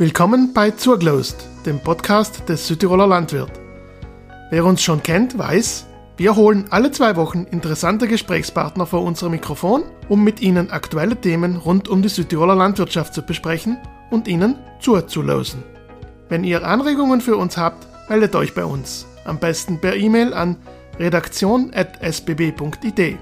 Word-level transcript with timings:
Willkommen 0.00 0.52
bei 0.54 0.70
Zurglost, 0.70 1.46
dem 1.66 1.78
Podcast 1.78 2.48
des 2.48 2.66
Südtiroler 2.66 3.06
Landwirt. 3.06 3.52
Wer 4.48 4.64
uns 4.64 4.82
schon 4.82 5.02
kennt, 5.02 5.36
weiß, 5.36 5.84
wir 6.16 6.36
holen 6.36 6.64
alle 6.70 6.90
zwei 6.90 7.16
Wochen 7.16 7.46
interessante 7.50 8.08
Gesprächspartner 8.08 8.86
vor 8.86 9.02
unser 9.02 9.28
Mikrofon, 9.28 9.82
um 10.08 10.24
mit 10.24 10.40
ihnen 10.40 10.70
aktuelle 10.70 11.20
Themen 11.20 11.56
rund 11.56 11.90
um 11.90 12.00
die 12.00 12.08
Südtiroler 12.08 12.54
Landwirtschaft 12.54 13.12
zu 13.12 13.20
besprechen 13.20 13.76
und 14.10 14.26
ihnen 14.26 14.54
zuzulosen. 14.80 15.62
Wenn 16.30 16.44
ihr 16.44 16.66
Anregungen 16.66 17.20
für 17.20 17.36
uns 17.36 17.58
habt, 17.58 17.86
meldet 18.08 18.34
euch 18.34 18.54
bei 18.54 18.64
uns. 18.64 19.04
Am 19.26 19.38
besten 19.38 19.82
per 19.82 19.96
E-Mail 19.96 20.32
an 20.32 20.56
redaktion.sbb.id. 20.98 23.18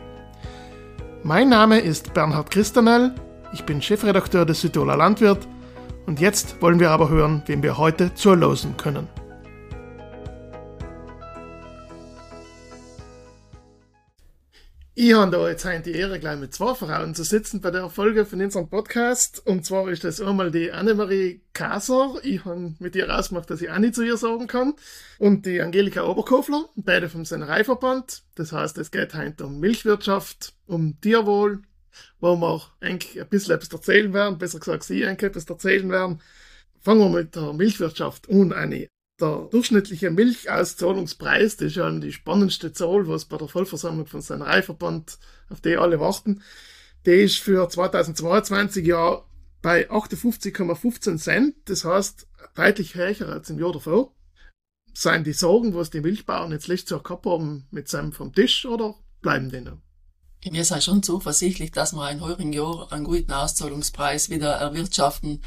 Mein 1.24 1.48
Name 1.48 1.80
ist 1.80 2.14
Bernhard 2.14 2.52
Christanel, 2.52 3.16
ich 3.52 3.64
bin 3.64 3.82
Chefredakteur 3.82 4.46
des 4.46 4.60
Südtiroler 4.60 4.96
Landwirt 4.96 5.48
und 6.08 6.20
jetzt 6.20 6.62
wollen 6.62 6.80
wir 6.80 6.90
aber 6.90 7.10
hören, 7.10 7.42
wem 7.44 7.62
wir 7.62 7.76
heute 7.76 8.14
zulosen 8.14 8.78
können. 8.78 9.06
Ich 14.94 15.14
habe 15.14 15.30
da 15.30 15.48
jetzt 15.48 15.64
heute 15.66 15.82
die 15.82 15.92
Ehre, 15.92 16.18
gleich 16.18 16.40
mit 16.40 16.54
zwei 16.54 16.74
Frauen 16.74 17.14
zu 17.14 17.24
sitzen 17.24 17.60
bei 17.60 17.70
der 17.70 17.90
Folge 17.90 18.24
von 18.24 18.40
unserem 18.40 18.68
Podcast. 18.68 19.46
Und 19.46 19.66
zwar 19.66 19.88
ist 19.90 20.02
das 20.02 20.20
einmal 20.20 20.50
die 20.50 20.72
Annemarie 20.72 21.42
Kaser. 21.52 22.14
Ich 22.22 22.44
habe 22.46 22.74
mit 22.78 22.96
ihr 22.96 23.14
ausgemacht, 23.14 23.50
dass 23.50 23.60
ich 23.60 23.70
Anni 23.70 23.92
zu 23.92 24.02
ihr 24.02 24.16
sagen 24.16 24.46
kann. 24.46 24.74
Und 25.18 25.44
die 25.44 25.60
Angelika 25.60 26.04
Oberkofler, 26.04 26.70
beide 26.74 27.10
vom 27.10 27.26
Sennereiverband. 27.26 28.22
Das 28.34 28.52
heißt, 28.52 28.78
es 28.78 28.90
geht 28.90 29.14
heute 29.14 29.44
um 29.44 29.60
Milchwirtschaft, 29.60 30.54
um 30.66 30.98
Tierwohl, 31.00 31.62
wo 32.20 32.36
wir 32.36 32.62
eigentlich 32.80 33.20
ein 33.20 33.28
bisschen 33.28 33.54
etwas 33.54 33.72
erzählen 33.72 34.12
werden. 34.12 34.38
Besser 34.38 34.58
gesagt, 34.58 34.84
Sie 34.84 35.04
eigentlich 35.04 35.30
etwas 35.30 35.44
erzählen 35.44 35.90
werden. 35.90 36.20
Fangen 36.80 37.00
wir 37.00 37.20
mit 37.20 37.34
der 37.34 37.52
Milchwirtschaft 37.52 38.28
an, 38.30 38.52
Anni 38.52 38.88
der 39.20 39.48
durchschnittliche 39.50 40.10
Milchauszahlungspreis, 40.10 41.56
das 41.56 41.68
ist 41.68 41.76
ja 41.76 41.90
die 41.90 42.12
spannendste 42.12 42.72
Zahl, 42.72 43.08
was 43.08 43.24
bei 43.24 43.36
der 43.36 43.48
Vollversammlung 43.48 44.06
von 44.06 44.20
seinem 44.20 44.42
Reichverband, 44.42 45.18
auf 45.48 45.60
die 45.60 45.76
alle 45.76 46.00
warten, 46.00 46.42
der 47.04 47.22
ist 47.22 47.38
für 47.38 47.68
2022 47.68 48.86
ja 48.86 49.22
bei 49.60 49.90
58,15 49.90 51.18
Cent, 51.18 51.56
das 51.64 51.84
heißt 51.84 52.28
deutlich 52.54 52.94
höher 52.94 53.28
als 53.28 53.50
im 53.50 53.58
Jahr 53.58 53.72
davor. 53.72 54.14
Seien 54.94 55.24
die 55.24 55.32
Sorgen, 55.32 55.74
was 55.74 55.90
die 55.90 56.00
Milchbauern 56.00 56.52
jetzt 56.52 56.68
letztes 56.68 56.90
Jahr 56.90 57.02
gehabt 57.02 57.26
haben, 57.26 57.66
mit 57.70 57.88
seinem 57.88 58.12
vom 58.12 58.32
Tisch 58.32 58.66
oder 58.66 58.94
bleiben 59.20 59.50
die 59.50 59.60
noch? 59.60 59.78
Wir 60.42 60.64
sind 60.64 60.84
schon 60.84 61.02
zuversichtlich, 61.02 61.72
dass 61.72 61.92
wir 61.92 62.02
ein 62.02 62.20
heurigen 62.20 62.52
Jahr 62.52 62.92
einen 62.92 63.04
guten 63.04 63.32
Auszahlungspreis 63.32 64.30
wieder 64.30 64.52
erwirtschaften 64.52 65.42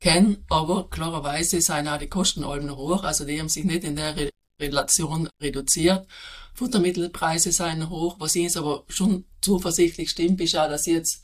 kennen, 0.00 0.44
aber 0.48 0.90
klarerweise 0.90 1.60
sind 1.60 1.88
auch 1.88 1.98
die 1.98 2.08
Kosten 2.08 2.44
allem 2.44 2.66
noch 2.66 2.76
hoch, 2.76 3.04
also 3.04 3.24
die 3.24 3.38
haben 3.38 3.48
sich 3.48 3.64
nicht 3.64 3.84
in 3.84 3.96
der 3.96 4.16
Re 4.16 4.30
Relation 4.60 5.28
reduziert. 5.42 6.06
Futtermittelpreise 6.54 7.50
sind 7.50 7.90
hoch, 7.90 8.16
was 8.20 8.36
uns 8.36 8.56
aber 8.56 8.84
schon 8.88 9.24
zuversichtlich 9.40 10.10
stimmt, 10.10 10.40
ist 10.40 10.56
auch, 10.56 10.68
dass 10.68 10.86
jetzt 10.86 11.22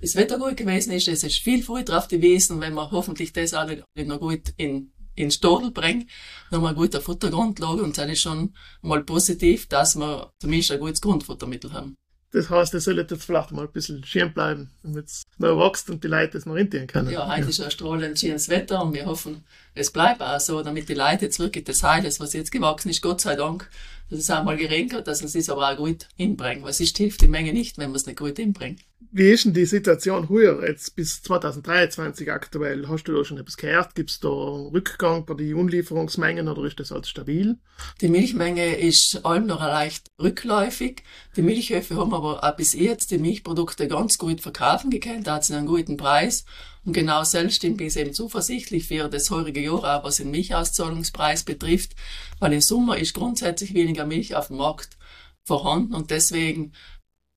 das 0.00 0.16
Wetter 0.16 0.38
gut 0.38 0.56
gewesen 0.58 0.92
ist, 0.92 1.08
es 1.08 1.24
ist 1.24 1.38
viel 1.38 1.62
früh 1.62 1.82
drauf 1.82 2.08
gewesen, 2.08 2.60
wenn 2.60 2.74
wir 2.74 2.90
hoffentlich 2.90 3.32
das 3.32 3.54
alle 3.54 3.84
noch 3.96 4.20
gut 4.20 4.52
in 4.58 4.92
in 5.14 5.32
Stadel 5.32 5.72
dann 5.72 6.06
wir 6.50 6.68
eine 6.68 6.74
gute 6.76 7.00
Futtergrundlage. 7.00 7.82
Und 7.82 7.98
das 7.98 8.08
ist 8.08 8.20
schon 8.20 8.54
mal 8.82 9.02
positiv, 9.02 9.66
dass 9.66 9.96
wir 9.96 10.32
zumindest 10.38 10.70
ein 10.70 10.78
gutes 10.78 11.00
Grundfuttermittel 11.00 11.72
haben. 11.72 11.96
Das 12.30 12.50
heißt, 12.50 12.74
es 12.74 12.84
soll 12.84 12.98
jetzt 12.98 13.22
vielleicht 13.24 13.52
mal 13.52 13.66
ein 13.66 13.72
bisschen 13.72 14.04
schön 14.04 14.32
bleiben, 14.32 14.70
damit 14.82 15.08
noch 15.38 15.58
wächst 15.58 15.88
und 15.90 16.02
die 16.04 16.08
Leute 16.08 16.38
es 16.38 16.46
noch 16.46 16.54
rentieren 16.54 16.86
können. 16.86 17.10
Ja, 17.10 17.28
heute 17.28 17.42
ja. 17.42 17.48
ist 17.48 17.60
ein 17.60 17.70
strahlend 17.70 18.18
schönes 18.18 18.48
Wetter 18.48 18.82
und 18.82 18.94
wir 18.94 19.06
hoffen, 19.06 19.44
es 19.74 19.90
bleibt 19.90 20.22
auch 20.22 20.40
so, 20.40 20.62
damit 20.62 20.88
die 20.88 20.94
Leute 20.94 21.26
jetzt 21.26 21.38
wirklich 21.38 21.64
das 21.64 21.82
Heiles, 21.82 22.20
was 22.20 22.32
jetzt 22.32 22.52
gewachsen 22.52 22.90
ist, 22.90 23.02
Gott 23.02 23.20
sei 23.20 23.36
Dank, 23.36 23.68
dass 24.10 24.18
es 24.18 24.30
einmal 24.30 24.56
geregnet 24.56 24.94
hat, 24.94 25.06
dass 25.06 25.20
sie 25.20 25.38
es 25.38 25.50
aber 25.50 25.70
auch 25.70 25.76
gut 25.76 26.06
hinbringen, 26.16 26.62
weil 26.62 26.70
es 26.70 26.78
hilft 26.78 27.20
die 27.20 27.28
Menge 27.28 27.52
nicht, 27.52 27.78
wenn 27.78 27.90
man 27.90 27.96
es 27.96 28.06
nicht 28.06 28.18
gut 28.18 28.36
hinbringt. 28.36 28.80
Wie 29.10 29.30
ist 29.30 29.46
denn 29.46 29.54
die 29.54 29.64
Situation 29.64 30.28
höher 30.28 30.66
jetzt 30.66 30.94
bis 30.94 31.22
2023 31.22 32.30
aktuell? 32.30 32.88
Hast 32.88 33.04
du 33.04 33.14
da 33.14 33.24
schon 33.24 33.38
etwas 33.38 33.56
gehört? 33.56 33.94
Gibt 33.94 34.10
es 34.10 34.20
da 34.20 34.28
einen 34.28 34.66
Rückgang 34.66 35.24
bei 35.24 35.32
den 35.32 35.54
Unlieferungsmengen 35.54 36.46
oder 36.46 36.64
ist 36.64 36.78
das 36.78 36.92
alles 36.92 37.08
stabil? 37.08 37.56
Die 38.02 38.08
Milchmenge 38.08 38.76
ist 38.76 39.24
allem 39.24 39.46
noch 39.46 39.60
leicht 39.60 40.08
rückläufig. 40.20 41.04
Die 41.36 41.42
Milchhöfe 41.42 41.96
haben 41.96 42.12
aber 42.12 42.44
auch 42.44 42.56
bis 42.56 42.74
jetzt 42.74 43.10
die 43.10 43.18
Milchprodukte 43.18 43.88
ganz 43.88 44.18
gut 44.18 44.42
verkaufen 44.42 44.90
gekannt, 44.90 45.26
da 45.28 45.42
sie 45.42 45.54
einen 45.54 45.66
guten 45.66 45.96
Preis. 45.96 46.44
Und 46.84 46.94
genau 46.94 47.22
selbst 47.22 47.60
bin 47.60 47.78
ich 47.78 47.96
eben 47.96 48.14
zuversichtlich 48.14 48.88
für 48.88 49.08
das 49.08 49.30
heurige 49.30 49.60
Jahr, 49.60 50.02
was 50.02 50.16
den 50.16 50.30
Milchauszahlungspreis 50.30 51.44
betrifft, 51.44 51.94
weil 52.38 52.54
im 52.54 52.60
Sommer 52.60 52.96
ist 52.96 53.14
grundsätzlich 53.14 53.74
weniger 53.74 54.06
Milch 54.06 54.34
auf 54.34 54.46
dem 54.46 54.56
Markt 54.56 54.96
vorhanden 55.44 55.94
und 55.94 56.10
deswegen 56.10 56.72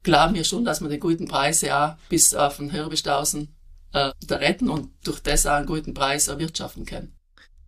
glauben 0.04 0.36
wir 0.36 0.44
schon, 0.44 0.66
dass 0.66 0.82
wir 0.82 0.90
die 0.90 1.00
guten 1.00 1.28
Preise 1.28 1.76
auch 1.76 1.96
bis 2.10 2.34
auf 2.34 2.58
den 2.58 2.70
Herbesthausen 2.70 3.56
äh, 3.94 4.12
retten 4.30 4.70
und 4.70 4.90
durch 5.04 5.20
das 5.20 5.46
auch 5.46 5.54
einen 5.54 5.66
guten 5.66 5.94
Preis 5.94 6.28
erwirtschaften 6.28 6.86
können. 6.86 7.16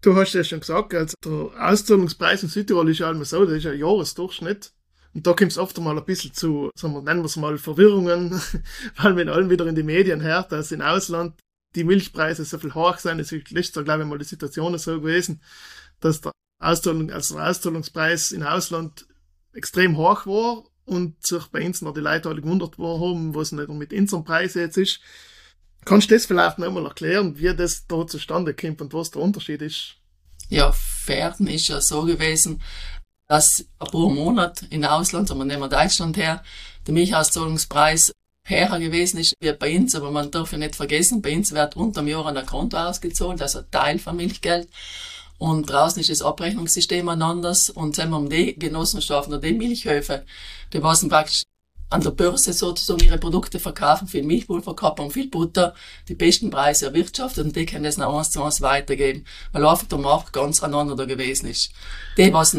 Du 0.02 0.16
hast 0.16 0.34
ja 0.34 0.44
schon 0.44 0.60
gesagt, 0.60 0.94
also 0.94 1.16
der 1.26 1.70
Auszahlungspreis 1.70 2.44
in 2.44 2.50
Südtirol 2.50 2.90
ist 2.90 3.00
ja 3.00 3.12
immer 3.12 3.26
so, 3.26 3.46
das 3.46 3.56
ist 3.56 3.66
ein 3.66 3.80
Jahresdurchschnitt. 3.80 4.74
Und 5.14 5.28
da 5.28 5.34
kommt 5.34 5.52
es 5.52 5.58
oft 5.58 5.78
mal 5.80 5.98
ein 5.98 6.06
bisschen 6.06 6.34
zu, 6.34 6.72
sagen 6.76 6.94
wir, 6.94 7.02
nennen 7.02 7.22
wir 7.22 7.26
es 7.26 7.36
mal 7.36 7.58
Verwirrungen, 7.58 8.32
weil 8.98 9.14
man 9.14 9.30
allem 9.30 9.50
wieder 9.50 9.68
in 9.68 9.76
die 9.76 9.84
Medien 9.84 10.22
hört, 10.22 10.52
dass 10.52 10.72
im 10.72 10.82
Ausland 10.82 11.40
die 11.76 11.84
Milchpreise 11.84 12.46
so 12.46 12.58
viel 12.58 12.74
hoch 12.74 12.98
sind. 12.98 13.20
Es 13.20 13.32
ist 13.32 13.52
letztes 13.52 13.84
glaube 13.84 14.04
ich, 14.04 14.10
mal 14.10 14.18
die 14.18 14.26
Situation 14.26 14.78
so 14.78 15.00
gewesen, 15.00 15.42
dass 16.00 16.22
der, 16.22 16.32
Auszahlung, 16.60 17.12
also 17.12 17.36
der 17.36 17.50
Auszahlungspreis 17.50 18.32
im 18.32 18.44
Ausland 18.44 19.06
extrem 19.54 19.98
hoch 19.98 20.26
war 20.26 20.64
und 20.86 21.26
sich 21.26 21.46
bei 21.48 21.66
uns 21.66 21.82
noch 21.82 21.94
die 21.94 22.02
Leute 22.02 22.30
alle 22.30 22.42
gewundert 22.42 22.78
haben, 22.78 23.36
was 23.36 23.52
nicht 23.52 23.70
mit 23.70 23.94
unserem 23.94 24.24
Preis 24.24 24.56
jetzt 24.56 24.78
ist. 24.78 25.00
Kannst 25.86 26.10
du 26.10 26.16
das 26.16 26.26
vielleicht 26.26 26.60
noch 26.60 26.68
einmal 26.68 26.86
erklären, 26.86 27.38
wie 27.38 27.54
das 27.54 27.86
da 27.88 28.08
zustande 28.08 28.54
kommt 28.54 28.82
und 28.82 28.94
was 28.94 29.12
der 29.12 29.22
Unterschied 29.22 29.62
ist? 29.62 29.98
Ja, 30.50 30.72
Pferden 30.72 31.48
ist 31.48 31.68
ja 31.68 31.82
so 31.82 32.04
gewesen, 32.04 32.62
dass 33.28 33.66
ein 33.80 33.92
paar 33.92 34.10
Monate 34.10 34.66
in 34.70 34.86
Ausland, 34.86 35.32
aber 35.32 35.46
nehmen 35.46 35.62
wir 35.62 35.70
Deutschland 35.70 36.18
her, 36.18 36.44
der 36.86 36.94
Milchauszahlungspreis 36.94 38.12
höher 38.46 38.80
gewesen 38.80 39.20
ist 39.20 39.36
wie 39.40 39.54
bei 39.54 39.78
uns, 39.78 39.96
aber 39.96 40.12
man 40.12 40.30
darf 40.30 40.52
ja 40.52 40.58
nicht 40.58 40.76
vergessen, 40.76 41.22
bei 41.22 41.36
uns 41.36 41.54
wird 41.54 41.76
unter 41.76 42.02
dem 42.02 42.10
Jahr 42.10 42.26
ein 42.26 42.46
Konto 42.46 42.78
ausgezahlt, 42.78 43.42
also 43.42 43.60
ein 43.60 43.72
Teil 43.72 44.00
von 44.00 44.18
Milchgeld. 44.18 44.68
Und 45.38 45.70
draußen 45.70 46.00
ist 46.00 46.10
das 46.10 46.22
Abrechnungssystem 46.22 47.08
anders 47.10 47.70
und 47.70 47.96
sagen 47.96 48.12
wir 48.12 48.18
um 48.18 48.30
die 48.30 48.58
Genossenschaften 48.58 49.34
oder 49.34 49.42
die 49.42 49.54
Milchhöfe, 49.54 50.26
die 50.72 50.84
was 50.84 51.08
praktisch 51.08 51.44
an 51.90 52.02
der 52.02 52.12
Börse 52.12 52.54
sozusagen 52.54 53.04
ihre 53.04 53.20
Produkte 53.20 53.60
verkaufen, 53.60 54.08
viel 54.08 54.24
Milchpulver 54.24 55.00
und 55.00 55.14
viel 55.14 55.30
Butter, 55.30 55.76
die 56.08 56.16
besten 56.16 56.50
Preise 56.50 56.88
erwirtschaftet 56.88 57.46
und 57.46 57.56
die 57.56 57.66
können 57.66 57.84
das 57.84 57.98
noch 57.98 58.18
eins 58.18 58.32
zu 58.32 58.44
eins 58.44 58.62
weitergeben, 58.62 59.26
weil 59.52 59.66
einfach 59.66 59.88
der 59.88 60.00
Markt 60.00 60.34
ganz 60.34 60.64
aneinander 60.64 60.96
da 60.96 61.06
gewesen 61.06 61.50
ist. 61.50 61.72
Die, 62.18 62.34
was 62.34 62.58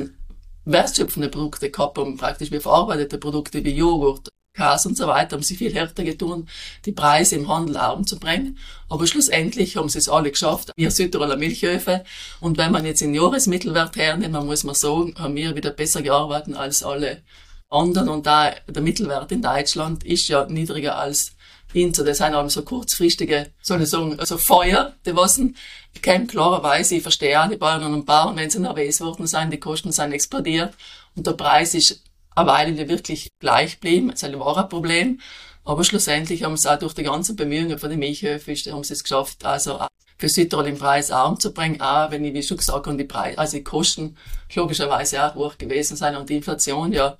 wertschöpfende 0.65 1.29
Produkte 1.29 1.71
gehabt 1.71 1.99
haben, 1.99 2.17
praktisch 2.17 2.51
wie 2.51 2.61
verarbeitete 2.61 3.19
Produkte 3.19 3.65
wie 3.65 3.75
Joghurt, 3.75 4.29
Käse 4.55 4.89
und 4.89 4.97
so 4.97 5.07
weiter, 5.09 5.37
haben 5.37 5.43
sie 5.43 5.57
viel 5.57 5.75
härter 5.75 6.05
getan, 6.05 6.49
die 6.85 6.93
Preise 6.93 7.35
im 7.37 7.49
Handel 7.49 7.77
arm 7.77 8.07
zu 8.07 8.19
bringen. 8.19 8.59
Aber 8.89 9.07
schlussendlich 9.07 9.77
haben 9.77 9.89
sie 9.89 9.99
es 9.99 10.09
alle 10.09 10.31
geschafft, 10.31 10.71
wir 10.77 10.91
Südtiroler 10.91 11.37
Milchhöfe. 11.37 12.05
Und 12.41 12.57
wenn 12.57 12.71
man 12.71 12.87
jetzt 12.87 13.01
den 13.01 13.15
Jahresmittelwert 13.15 13.97
hernimmt, 13.97 14.35
dann 14.35 14.47
muss 14.47 14.65
man 14.65 14.77
sagen, 14.77 15.15
haben 15.19 15.35
wir 15.35 15.57
wieder 15.57 15.71
besser 15.71 16.03
gearbeitet 16.03 16.55
als 16.55 16.85
alle 16.85 17.23
anderen. 17.69 18.09
Und 18.09 18.27
da 18.27 18.53
der 18.69 18.83
Mittelwert 18.83 19.33
in 19.33 19.43
Deutschland 19.43 20.05
ist 20.05 20.29
ja 20.29 20.47
niedriger 20.47 20.99
als 20.99 21.34
in 21.75 21.93
so, 21.93 22.05
das 22.05 22.19
sind 22.19 22.35
eben 22.35 22.49
so 22.49 22.63
kurzfristige, 22.63 23.51
soll 23.61 23.83
ich 23.83 23.91
sagen, 23.91 24.19
also 24.19 24.39
Feuer, 24.39 24.95
die 25.05 25.15
wasen, 25.15 25.57
kein 26.03 26.27
klarerweise, 26.27 26.97
ich 26.97 27.03
verstehe 27.03 27.43
auch 27.43 27.49
die 27.49 27.57
Bauern 27.57 27.93
und 27.93 28.07
Bauern, 28.07 28.37
wenn 28.37 28.51
sie 28.51 28.61
nervös 28.61 29.01
worden 29.01 29.27
sind, 29.27 29.53
die 29.53 29.61
Kosten 29.61 29.93
sind 29.93 30.13
explodiert 30.13 30.75
und 31.17 31.27
der 31.27 31.33
Preis 31.33 31.75
ist 31.75 32.03
eine 32.35 32.49
Weile 32.49 32.89
wirklich 32.89 33.31
gleich 33.39 33.75
geblieben. 33.75 34.11
Das 34.11 34.23
war 34.23 34.59
ein 34.59 34.69
Problem. 34.69 35.21
Aber 35.65 35.83
schlussendlich 35.83 36.43
haben 36.43 36.57
sie 36.57 36.71
auch 36.71 36.79
durch 36.79 36.95
die 36.95 37.05
ganzen 37.05 37.37
Bemühungen 37.37 37.79
von 37.79 37.89
den 37.89 37.99
Milchhöfen, 37.99 38.55
haben 38.55 38.85
sie 38.85 38.93
es 38.93 39.03
geschafft, 39.03 39.45
also 39.45 39.81
für 40.19 40.29
Südtirol 40.29 40.65
den 40.65 40.79
Preis 40.79 41.11
arm 41.11 41.41
zu 41.41 41.53
bringen, 41.53 41.81
auch 41.81 42.11
wenn 42.11 42.25
ich, 42.25 42.35
wie 42.35 42.43
schon 42.43 42.59
gesagt 42.59 42.87
habe, 42.87 42.97
die 42.97 43.05
Preise, 43.05 43.39
also 43.39 43.57
die 43.57 43.65
Kosten 43.65 44.17
logischerweise 44.55 45.25
auch 45.25 45.35
hoch 45.35 45.57
gewesen 45.59 45.97
sind 45.97 46.17
und 46.17 46.29
die 46.29 46.37
Inflation 46.37 46.93
ja 46.93 47.17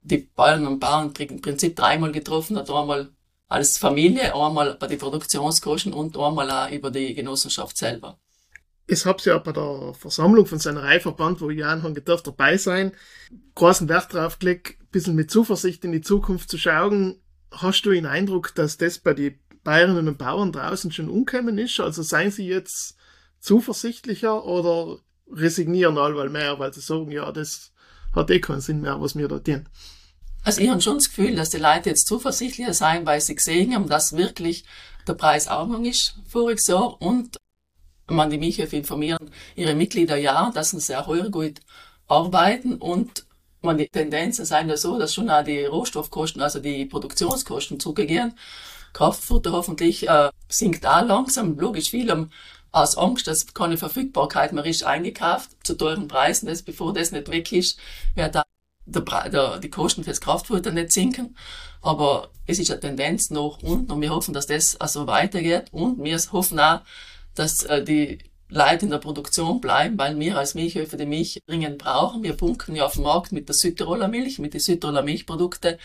die 0.00 0.18
Bauern 0.18 0.66
und 0.66 0.80
Bauern 0.80 1.12
im 1.18 1.40
Prinzip 1.40 1.76
dreimal 1.76 2.12
getroffen 2.12 2.56
hat, 2.56 2.70
einmal 2.70 3.10
als 3.48 3.78
Familie, 3.78 4.34
einmal 4.34 4.74
bei 4.74 4.86
den 4.86 4.98
Produktionskosten 4.98 5.92
und 5.92 6.16
einmal 6.16 6.50
auch 6.50 6.70
über 6.70 6.90
die 6.90 7.14
Genossenschaft 7.14 7.76
selber 7.76 8.18
ich 8.88 9.04
habe 9.04 9.22
ja 9.24 9.38
bei 9.38 9.52
der 9.52 9.92
Versammlung 9.94 10.46
von 10.46 10.58
seiner 10.58 10.82
Reichverband, 10.82 11.40
wo 11.40 11.50
ich 11.50 11.64
anfangen 11.64 12.02
darf, 12.04 12.22
dabei 12.22 12.56
sein, 12.56 12.92
großen 13.54 13.88
Wert 13.88 14.12
drauf 14.12 14.38
gelegt, 14.38 14.80
ein 14.80 14.88
bisschen 14.90 15.14
mit 15.14 15.30
Zuversicht 15.30 15.84
in 15.84 15.92
die 15.92 16.00
Zukunft 16.00 16.50
zu 16.50 16.56
schauen. 16.56 17.20
Hast 17.52 17.82
du 17.82 17.90
den 17.90 18.06
Eindruck, 18.06 18.54
dass 18.54 18.78
das 18.78 18.98
bei 18.98 19.12
den 19.12 19.38
Bayerinnen 19.62 20.08
und 20.08 20.18
Bauern 20.18 20.52
draußen 20.52 20.90
schon 20.90 21.10
umgekommen 21.10 21.58
ist? 21.58 21.78
Also 21.80 22.02
seien 22.02 22.30
sie 22.30 22.48
jetzt 22.48 22.96
zuversichtlicher 23.40 24.44
oder 24.44 24.98
resignieren 25.30 25.98
alle 25.98 26.30
mehr, 26.30 26.58
weil 26.58 26.72
sie 26.72 26.80
sagen, 26.80 27.10
ja, 27.10 27.30
das 27.30 27.72
hat 28.14 28.30
eh 28.30 28.40
keinen 28.40 28.62
Sinn 28.62 28.80
mehr, 28.80 29.00
was 29.02 29.16
wir 29.16 29.28
da 29.28 29.38
tun. 29.38 29.68
Also 30.48 30.62
ich 30.62 30.70
habe 30.70 30.80
schon 30.80 30.94
das 30.96 31.10
Gefühl, 31.10 31.36
dass 31.36 31.50
die 31.50 31.58
Leute 31.58 31.90
jetzt 31.90 32.06
zuversichtlicher 32.06 32.72
sein, 32.72 33.04
weil 33.04 33.20
sie 33.20 33.34
gesehen 33.34 33.74
haben, 33.74 33.86
dass 33.86 34.16
wirklich 34.16 34.64
der 35.06 35.12
Preis 35.12 35.46
Aufgang 35.46 35.84
ist 35.84 36.14
voriges 36.26 36.66
Jahr 36.68 37.02
und 37.02 37.36
man 38.06 38.30
die 38.30 38.38
Milchhöfe 38.38 38.76
informieren 38.76 39.30
ihre 39.56 39.74
Mitglieder 39.74 40.16
ja, 40.16 40.50
dass 40.54 40.70
sie 40.70 40.80
sehr 40.80 41.06
heuer 41.06 41.28
gut 41.28 41.60
arbeiten 42.06 42.76
und 42.76 43.26
man 43.60 43.76
die 43.76 43.88
Tendenzen 43.88 44.46
seien 44.46 44.70
ja 44.70 44.78
so, 44.78 44.98
dass 44.98 45.12
schon 45.12 45.28
auch 45.28 45.44
die 45.44 45.66
Rohstoffkosten, 45.66 46.40
also 46.40 46.60
die 46.60 46.86
Produktionskosten 46.86 47.78
zurückgehen. 47.78 48.32
Kraftfutter 48.94 49.52
hoffentlich 49.52 50.08
äh, 50.08 50.30
sinkt 50.48 50.86
auch 50.86 51.04
langsam. 51.04 51.58
Logisch, 51.58 51.90
viel 51.90 52.10
haben 52.10 52.30
aus 52.72 52.96
Angst, 52.96 53.26
dass 53.26 53.52
keine 53.52 53.76
Verfügbarkeit 53.76 54.54
mehr 54.54 54.64
ist, 54.64 54.82
eingekauft 54.82 55.50
zu 55.62 55.74
teuren 55.74 56.08
Preisen. 56.08 56.46
Das, 56.46 56.62
bevor 56.62 56.94
das 56.94 57.12
nicht 57.12 57.30
weg 57.30 57.52
ist, 57.52 57.78
wird 58.14 58.34
da 58.34 58.44
der, 58.88 59.30
der, 59.30 59.58
die 59.58 59.70
Kosten 59.70 60.04
fürs 60.04 60.20
Kraftfutter 60.20 60.70
nicht 60.70 60.92
sinken. 60.92 61.36
Aber 61.80 62.30
es 62.46 62.58
ist 62.58 62.70
eine 62.70 62.80
Tendenz 62.80 63.30
nach 63.30 63.58
unten 63.62 63.92
und 63.92 64.00
wir 64.00 64.10
hoffen, 64.10 64.34
dass 64.34 64.46
das 64.46 64.80
also 64.80 65.06
weitergeht 65.06 65.66
und 65.70 66.02
wir 66.02 66.18
hoffen 66.32 66.58
auch, 66.58 66.80
dass 67.34 67.62
äh, 67.64 67.84
die 67.84 68.18
Leute 68.48 68.86
in 68.86 68.90
der 68.90 68.98
Produktion 68.98 69.60
bleiben, 69.60 69.98
weil 69.98 70.18
wir 70.18 70.38
als 70.38 70.54
Milchhöfe 70.54 70.96
die 70.96 71.06
Milch 71.06 71.38
dringend 71.46 71.78
brauchen. 71.78 72.22
Wir 72.22 72.32
punkten 72.32 72.74
ja 72.74 72.86
auf 72.86 72.94
dem 72.94 73.02
Markt 73.02 73.30
mit 73.30 73.48
der 73.48 73.54
Südtiroler 73.54 74.08
Milch, 74.08 74.38
mit 74.38 74.54
den 74.54 74.60
Südtiroler 74.60 75.02
Milchprodukten. 75.02 75.76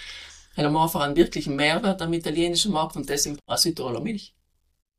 Haben 0.56 0.78
einfach 0.78 1.02
einen 1.02 1.16
wirklichen 1.16 1.56
Mehrwert 1.56 2.02
am 2.02 2.14
italienischen 2.14 2.72
Markt 2.72 2.96
und 2.96 3.10
deswegen 3.10 3.38
auch 3.48 3.58
Südtiroler 3.58 4.00
Milch. 4.00 4.34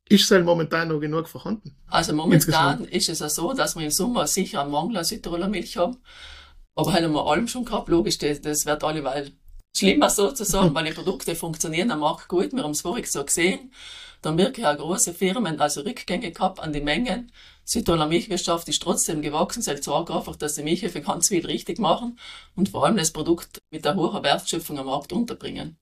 Ist 0.09 0.31
es 0.31 0.45
momentan 0.45 0.89
noch 0.89 1.01
genug 1.01 1.29
vorhanden? 1.29 1.75
Also 1.87 2.13
momentan 2.13 2.81
Insgesamt. 2.81 2.91
ist 2.91 3.09
es 3.09 3.19
ja 3.21 3.29
so, 3.31 3.55
dass 3.55 3.75
wir 3.75 3.85
im 3.85 3.91
Sommer 3.91 4.27
sicher 4.27 4.61
einen 4.61 4.71
Mangel 4.71 4.99
an 4.99 5.05
Südtiroler 5.05 5.49
Milch 5.49 5.79
haben. 5.79 5.97
Aber 6.77 6.93
haben 6.93 7.13
wir 7.13 7.27
allem 7.27 7.49
schon 7.49 7.65
gehabt, 7.65 7.89
logisch, 7.89 8.19
das, 8.19 8.41
das 8.41 8.67
wird 8.67 8.83
alleweil 8.83 9.33
schlimmer 9.77 10.11
sozusagen, 10.11 10.75
weil 10.75 10.87
die 10.87 10.93
Produkte 10.93 11.35
funktionieren 11.35 11.91
am 11.91 12.01
Markt 12.01 12.29
gut. 12.29 12.53
Wir 12.53 12.63
haben 12.63 12.73
es 12.73 12.81
vorhin 12.81 13.05
so 13.05 13.25
gesehen. 13.25 13.73
Dann 14.23 14.39
wirklich 14.39 14.65
auch 14.67 14.77
große 14.77 15.13
Firmen, 15.13 15.61
also 15.61 15.83
Rückgänge 15.83 16.33
gehabt 16.33 16.59
an 16.59 16.73
die 16.73 16.81
Mengen. 16.81 17.31
Südtiroler 17.65 18.07
Milchwirtschaft 18.07 18.69
ist 18.69 18.83
trotzdem 18.83 19.21
gewachsen. 19.21 19.61
Ist 19.61 19.85
zwar 19.85 20.09
einfach, 20.11 20.37
dass 20.37 20.55
die 20.55 20.63
Milchhöfe 20.63 21.03
ganz 21.03 21.29
viel 21.29 21.45
richtig 21.45 21.79
machen 21.79 22.19
und 22.57 22.71
vor 22.71 22.87
allem 22.87 22.97
das 22.97 23.13
Produkt 23.13 23.59
mit 23.71 23.85
der 23.85 23.97
hohen 23.97 24.23
Wertschöpfung 24.23 24.79
am 24.79 24.87
Markt 24.87 25.13
unterbringen. 25.13 25.77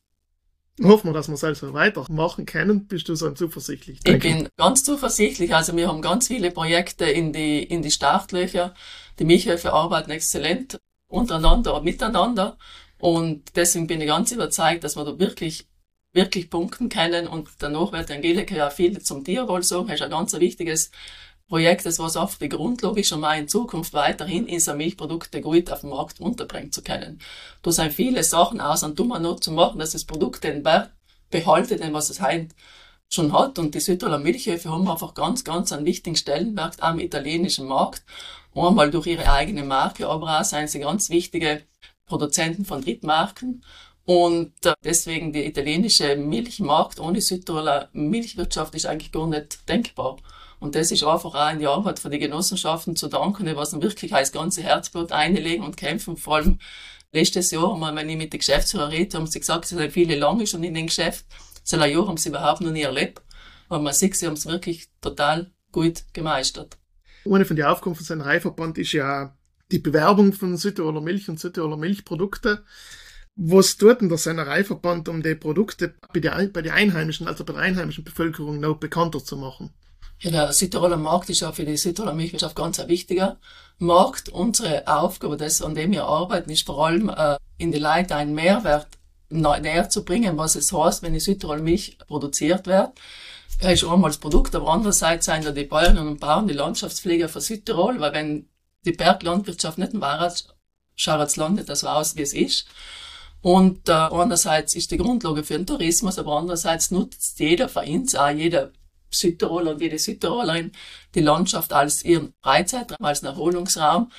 Hoffen 0.82 1.10
wir, 1.10 1.12
dass 1.12 1.28
wir 1.28 1.34
es 1.34 1.44
also 1.44 1.74
weitermachen 1.74 2.46
können. 2.46 2.86
Bist 2.86 3.08
du 3.08 3.14
so 3.14 3.30
zuversichtlich? 3.32 4.00
Ich 4.04 4.18
bin 4.18 4.48
ganz 4.56 4.84
zuversichtlich. 4.84 5.54
Also 5.54 5.76
wir 5.76 5.88
haben 5.88 6.00
ganz 6.00 6.28
viele 6.28 6.50
Projekte 6.50 7.04
in 7.04 7.32
die, 7.32 7.62
in 7.62 7.82
die 7.82 7.90
Startlöcher. 7.90 8.74
Die 9.18 9.24
Milchhöfe 9.24 9.72
arbeiten 9.72 10.10
exzellent 10.10 10.78
untereinander 11.08 11.74
und 11.74 11.84
miteinander. 11.84 12.56
Und 12.98 13.54
deswegen 13.54 13.86
bin 13.86 14.00
ich 14.00 14.06
ganz 14.06 14.32
überzeugt, 14.32 14.84
dass 14.84 14.96
wir 14.96 15.04
da 15.04 15.18
wirklich, 15.18 15.68
wirklich 16.14 16.48
punkten 16.48 16.88
können. 16.88 17.26
Und 17.26 17.50
danach 17.58 17.92
wird 17.92 18.10
Angelika 18.10 18.54
ja 18.54 18.70
viel 18.70 19.02
zum 19.02 19.24
Tierwohl 19.24 19.62
sagen. 19.62 19.88
Das 19.88 19.96
ist 19.96 20.02
ein 20.02 20.10
ganz 20.10 20.32
wichtiges 20.32 20.90
Projekt, 21.52 21.84
das 21.84 21.98
was 21.98 22.16
auf 22.16 22.38
die 22.38 22.48
Grundlage 22.48 23.02
ist, 23.02 23.12
um 23.12 23.22
in 23.24 23.46
Zukunft 23.46 23.92
weiterhin 23.92 24.46
unsere 24.46 24.74
Milchprodukte 24.74 25.42
gut 25.42 25.70
auf 25.70 25.82
dem 25.82 25.90
Markt 25.90 26.18
unterbringen 26.18 26.72
zu 26.72 26.82
können. 26.82 27.20
Da 27.60 27.70
sind 27.70 27.92
viele 27.92 28.24
Sachen 28.24 28.58
aus 28.58 28.82
und 28.84 28.98
dummer 28.98 29.18
noch 29.18 29.38
zu 29.38 29.52
machen, 29.52 29.78
dass 29.78 29.90
das 29.90 30.06
Produkt 30.06 30.44
den 30.44 30.64
Wert 30.64 30.92
behaltet, 31.30 31.82
den 31.82 31.92
was 31.92 32.08
es 32.08 32.22
heute 32.22 32.48
schon 33.10 33.34
hat. 33.34 33.58
Und 33.58 33.74
die 33.74 33.80
Südtiroler 33.80 34.18
Milchhöfe 34.18 34.70
haben 34.70 34.88
einfach 34.88 35.12
ganz, 35.12 35.44
ganz 35.44 35.72
einen 35.72 35.84
wichtigen 35.84 36.16
Stellenwert 36.16 36.82
am 36.82 36.98
italienischen 36.98 37.66
Markt. 37.66 38.02
Einmal 38.54 38.90
durch 38.90 39.08
ihre 39.08 39.30
eigene 39.30 39.62
Marke, 39.62 40.08
aber 40.08 40.40
auch 40.40 40.44
seien 40.44 40.68
sie 40.68 40.80
ganz 40.80 41.10
wichtige 41.10 41.64
Produzenten 42.06 42.64
von 42.64 42.80
Drittmarken. 42.80 43.62
Und 44.06 44.54
äh, 44.64 44.72
deswegen 44.82 45.34
der 45.34 45.44
italienische 45.44 46.16
Milchmarkt 46.16 46.98
ohne 46.98 47.20
Südtiroler 47.20 47.90
Milchwirtschaft 47.92 48.74
ist 48.74 48.86
eigentlich 48.86 49.12
gar 49.12 49.26
nicht 49.26 49.68
denkbar. 49.68 50.16
Und 50.62 50.76
das 50.76 50.92
ist 50.92 51.02
einfach 51.02 51.34
auch 51.34 51.52
in 51.52 51.58
die 51.58 51.66
Arbeit 51.66 51.98
von 51.98 52.12
den 52.12 52.20
Genossenschaften 52.20 52.94
zu 52.94 53.08
danken, 53.08 53.46
die 53.46 53.56
was 53.56 53.72
wirklich 53.72 54.14
als 54.14 54.30
ganze 54.30 54.62
Herzblut 54.62 55.10
einlegen 55.10 55.64
und 55.64 55.76
kämpfen. 55.76 56.16
Vor 56.16 56.36
allem 56.36 56.60
letztes 57.10 57.50
Jahr, 57.50 57.80
wenn 57.80 58.08
ich 58.08 58.16
mit 58.16 58.32
den 58.32 58.38
Geschäftsführern 58.38 58.90
rede, 58.90 59.18
haben 59.18 59.26
sie 59.26 59.40
gesagt, 59.40 59.64
sie 59.64 59.74
sind 59.74 59.92
viele 59.92 60.14
lange 60.14 60.46
schon 60.46 60.62
in 60.62 60.74
dem 60.74 60.86
Geschäft. 60.86 61.26
So 61.64 61.76
ein 61.80 61.90
Jahr 61.90 62.06
haben 62.06 62.16
sie 62.16 62.28
überhaupt 62.28 62.60
noch 62.60 62.70
nie 62.70 62.82
erlebt. 62.82 63.22
Aber 63.68 63.82
man 63.82 63.92
sieht, 63.92 64.14
sie 64.14 64.24
haben 64.24 64.34
es 64.34 64.46
wirklich 64.46 64.88
total 65.00 65.50
gut 65.72 66.04
gemeistert. 66.12 66.78
Eine 67.28 67.44
von 67.44 67.56
den 67.56 67.64
Aufgaben 67.64 67.96
von 67.96 68.04
seinem 68.04 68.20
Reiferband 68.20 68.78
ist 68.78 68.92
ja 68.92 69.36
die 69.72 69.80
Bewerbung 69.80 70.32
von 70.32 70.56
Südtiroler 70.56 71.00
Milch 71.00 71.28
und 71.28 71.40
Südtiroler 71.40 71.76
Milchprodukte. 71.76 72.62
Was 73.34 73.76
tut 73.78 74.00
denn 74.00 74.08
der 74.08 74.18
Sennereiverband, 74.18 75.08
um 75.08 75.24
die 75.24 75.34
Produkte 75.34 75.96
bei 76.14 76.20
den, 76.20 76.70
Einheimischen, 76.70 77.26
also 77.26 77.44
bei 77.44 77.52
der 77.52 77.62
einheimischen 77.62 78.04
Bevölkerung 78.04 78.60
noch 78.60 78.76
bekannter 78.76 79.24
zu 79.24 79.36
machen? 79.36 79.74
Ja, 80.22 80.30
der 80.30 80.52
Südtiroler 80.52 80.98
Markt 80.98 81.30
ist 81.30 81.42
auch 81.42 81.52
für 81.52 81.64
die 81.64 81.76
Südtiroler 81.76 82.14
Milchwirtschaft 82.14 82.54
ganz 82.54 82.78
ein 82.78 82.86
wichtiger 82.86 83.38
Markt. 83.78 84.28
Unsere 84.28 84.86
Aufgabe, 84.86 85.36
das, 85.36 85.60
an 85.62 85.74
dem 85.74 85.90
wir 85.90 86.04
arbeiten, 86.04 86.48
ist 86.48 86.64
vor 86.64 86.86
allem 86.86 87.08
äh, 87.08 87.38
in 87.58 87.72
die 87.72 87.80
Leute 87.80 88.14
einen 88.14 88.32
Mehrwert 88.32 88.86
näher 89.30 89.88
zu 89.88 90.04
bringen, 90.04 90.38
was 90.38 90.54
es 90.54 90.72
heißt, 90.72 91.02
wenn 91.02 91.14
die 91.14 91.18
Südtirol 91.18 91.60
Milch 91.60 91.98
produziert 92.06 92.68
wird. 92.68 92.92
Er 93.58 93.72
ist 93.72 93.82
einmal 93.82 94.10
das 94.10 94.18
Produkt, 94.18 94.54
aber 94.54 94.68
andererseits 94.68 95.26
sind 95.26 95.44
ja 95.44 95.50
die 95.50 95.64
Bäuerinnen 95.64 96.06
und 96.06 96.20
Bauern 96.20 96.46
die 96.46 96.54
Landschaftspfleger 96.54 97.28
für 97.28 97.40
Südtirol, 97.40 97.98
weil 97.98 98.12
wenn 98.12 98.48
die 98.84 98.92
Berglandwirtschaft 98.92 99.78
nicht 99.78 100.00
war, 100.00 100.32
schaut 100.94 101.20
das 101.20 101.34
Land 101.34 101.56
nicht 101.56 101.76
so 101.76 101.88
aus, 101.88 102.14
wie 102.14 102.22
es 102.22 102.32
ist. 102.32 102.68
Und 103.40 103.88
äh, 103.88 103.92
einerseits 103.92 104.74
ist 104.74 104.92
die 104.92 104.98
Grundlage 104.98 105.42
für 105.42 105.54
den 105.54 105.66
Tourismus, 105.66 106.20
aber 106.20 106.36
andererseits 106.36 106.92
nutzt 106.92 107.40
jeder 107.40 107.68
Verein, 107.68 108.06
auch 108.16 108.30
jeder 108.30 108.70
Südtiroler 109.12 109.72
und 109.72 109.80
jede 109.80 109.98
Südtirolerin 109.98 110.72
die 111.14 111.20
Landschaft 111.20 111.72
als 111.72 112.04
ihren 112.04 112.34
Freizeitraum, 112.42 113.04
als 113.04 113.22
Erholungsraum. 113.22 114.10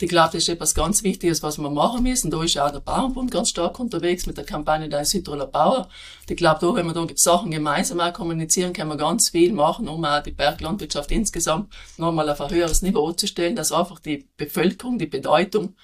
ich 0.00 0.08
glaube, 0.08 0.30
das 0.32 0.42
ist 0.42 0.48
etwas 0.48 0.74
ganz 0.74 1.02
Wichtiges, 1.02 1.42
was 1.42 1.58
wir 1.58 1.70
machen 1.70 2.02
müssen. 2.02 2.30
Da 2.30 2.42
ist 2.42 2.54
ja 2.54 2.66
auch 2.66 2.72
der 2.72 2.80
Bauernbund 2.80 3.30
ganz 3.30 3.50
stark 3.50 3.78
unterwegs 3.78 4.26
mit 4.26 4.36
der 4.36 4.44
Kampagne 4.44 4.88
der 4.88 5.04
Südtiroler 5.04 5.46
Bauer. 5.46 5.88
ich 6.28 6.36
glaube, 6.36 6.60
da, 6.60 6.74
wenn 6.74 6.86
wir 6.86 6.94
da 6.94 7.06
Sachen 7.16 7.50
gemeinsam 7.50 8.00
auch 8.00 8.12
kommunizieren, 8.12 8.72
können 8.72 8.90
wir 8.90 8.96
ganz 8.96 9.30
viel 9.30 9.52
machen, 9.52 9.88
um 9.88 10.04
auch 10.04 10.22
die 10.22 10.32
Berglandwirtschaft 10.32 11.10
insgesamt 11.12 11.72
nochmal 11.98 12.30
auf 12.30 12.40
ein 12.40 12.50
höheres 12.50 12.82
Niveau 12.82 13.12
zu 13.12 13.26
stellen, 13.26 13.56
dass 13.56 13.72
einfach 13.72 14.00
die 14.00 14.28
Bevölkerung 14.36 14.98
die 14.98 15.06
Bedeutung 15.06 15.74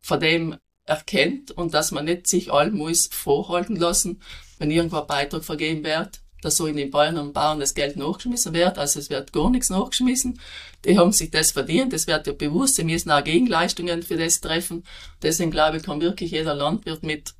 von 0.00 0.20
dem 0.20 0.56
erkennt 0.86 1.50
und 1.50 1.74
dass 1.74 1.90
man 1.90 2.04
nicht 2.04 2.26
sich 2.26 2.52
allem 2.52 2.76
muss 2.76 3.08
vorhalten 3.12 3.76
lassen, 3.76 4.22
wenn 4.58 4.70
irgendwo 4.70 5.00
ein 5.00 5.06
Beitrag 5.06 5.44
vergeben 5.44 5.84
wird, 5.84 6.20
dass 6.42 6.56
so 6.56 6.66
in 6.66 6.76
den 6.76 6.90
Bäuern 6.90 7.18
und 7.18 7.32
Bauern 7.32 7.60
das 7.60 7.74
Geld 7.74 7.96
nachgeschmissen 7.96 8.54
wird. 8.54 8.78
Also 8.78 9.00
es 9.00 9.10
wird 9.10 9.32
gar 9.32 9.50
nichts 9.50 9.70
nachgeschmissen. 9.70 10.40
Die 10.84 10.98
haben 10.98 11.12
sich 11.12 11.30
das 11.30 11.52
verdient, 11.52 11.92
das 11.92 12.06
wird 12.06 12.26
ja 12.26 12.32
bewusst. 12.32 12.76
Sie 12.76 12.84
müssen 12.84 13.10
auch 13.10 13.24
Gegenleistungen 13.24 14.02
für 14.02 14.16
das 14.16 14.40
treffen. 14.40 14.84
Deswegen 15.22 15.50
glaube 15.50 15.78
ich, 15.78 15.82
kann 15.82 16.00
wirklich 16.00 16.30
jeder 16.30 16.54
Landwirt 16.54 17.02
mit 17.02 17.34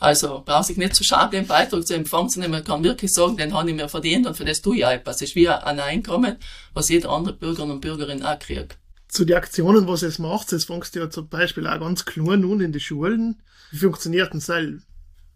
also 0.00 0.42
braucht 0.46 0.64
sich 0.64 0.78
nicht 0.78 0.94
zu 0.94 1.04
schade, 1.04 1.36
den 1.36 1.46
Beitrag 1.46 1.86
zu 1.86 1.94
empfangen, 1.94 2.30
sondern 2.30 2.50
man 2.50 2.64
kann 2.64 2.82
wirklich 2.82 3.12
sagen, 3.12 3.36
den 3.36 3.52
habe 3.52 3.68
ich 3.68 3.76
mir 3.76 3.86
verdient 3.86 4.26
und 4.26 4.34
für 4.34 4.46
das 4.46 4.62
tue 4.62 4.78
ich 4.78 4.84
etwas. 4.84 5.18
Das 5.18 5.28
ist 5.28 5.36
wie 5.36 5.46
ein 5.46 5.78
Einkommen, 5.78 6.36
was 6.72 6.88
jeder 6.88 7.10
andere 7.10 7.34
Bürger 7.34 7.64
und 7.64 7.82
Bürgerin 7.82 8.22
auch 8.22 8.38
kriegt. 8.38 8.78
Zu 9.08 9.26
den 9.26 9.36
Aktionen, 9.36 9.86
was 9.86 10.02
es 10.02 10.18
macht, 10.18 10.52
es 10.54 10.64
fängst 10.64 10.94
ja 10.94 11.10
zum 11.10 11.28
Beispiel 11.28 11.66
auch 11.66 11.78
ganz 11.78 12.06
klar 12.06 12.38
nun 12.38 12.62
in 12.62 12.72
die 12.72 12.80
Schulen. 12.80 13.42
Wie 13.72 13.76
funktioniert 13.76 14.32
denn 14.32 14.40
das? 14.40 14.86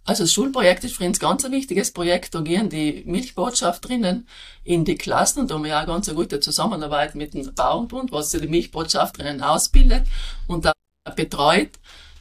Also 0.06 0.24
das 0.24 0.32
Schulprojekt 0.32 0.84
ist 0.84 0.96
für 0.96 1.06
uns 1.06 1.18
ganz 1.18 1.44
ein 1.44 1.52
wichtiges 1.52 1.90
Projekt. 1.90 2.34
Da 2.34 2.42
gehen 2.42 2.68
die 2.68 3.02
Milchbotschafterinnen 3.06 4.28
in 4.62 4.84
die 4.84 4.96
Klassen 4.96 5.40
und 5.40 5.50
da 5.50 5.54
haben 5.54 5.64
wir 5.64 5.80
auch 5.80 5.86
ganz 5.86 6.12
gute 6.14 6.40
Zusammenarbeit 6.40 7.14
mit 7.14 7.32
dem 7.32 7.54
Bauernbund, 7.54 8.12
was 8.12 8.30
sie 8.30 8.40
die 8.40 8.48
Milchbotschafterinnen 8.48 9.42
ausbildet 9.42 10.06
und 10.46 10.70
betreut. 11.16 11.70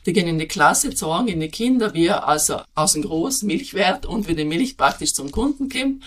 Die 0.06 0.14
gehen 0.14 0.28
in 0.28 0.40
die 0.40 0.48
Klasse, 0.48 0.94
zeigen 0.94 1.28
in 1.28 1.42
die 1.42 1.50
Kinder, 1.50 1.94
wie 1.94 2.10
also 2.10 2.62
aus 2.74 2.94
dem 2.94 3.04
großen 3.04 3.48
Milchwert 3.48 4.06
und 4.06 4.28
wie 4.28 4.36
die 4.36 4.46
Milch 4.46 4.78
praktisch 4.78 5.14
zum 5.14 5.32
Kunden 5.32 5.70
kommt. 5.70 6.04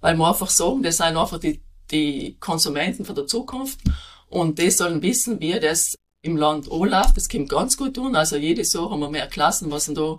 Weil 0.00 0.16
wir 0.16 0.28
einfach 0.28 0.50
sagen, 0.50 0.82
das 0.82 0.98
sind 0.98 1.16
einfach 1.16 1.38
die, 1.38 1.60
die 1.90 2.36
Konsumenten 2.40 3.04
von 3.04 3.14
der 3.14 3.26
Zukunft 3.26 3.80
und 4.28 4.58
die 4.58 4.70
sollen 4.70 5.02
wissen, 5.02 5.40
wie 5.40 5.58
das 5.58 5.94
im 6.22 6.36
Land 6.36 6.70
anläuft. 6.70 7.16
Das 7.16 7.28
kommt 7.28 7.48
ganz 7.48 7.76
gut 7.76 7.94
tun. 7.94 8.16
Also 8.16 8.36
jedes 8.36 8.72
Jahr 8.72 8.90
haben 8.90 9.00
wir 9.00 9.10
mehr 9.10 9.28
Klassen, 9.28 9.70
was 9.70 9.86
da 9.86 10.16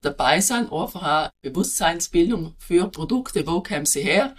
dabei 0.00 0.40
sein, 0.40 0.70
einfach 0.70 1.02
auch 1.02 1.30
Bewusstseinsbildung 1.42 2.54
für 2.58 2.88
Produkte, 2.88 3.46
wo 3.46 3.62
kommen 3.62 3.86
sie 3.86 4.02
her, 4.02 4.34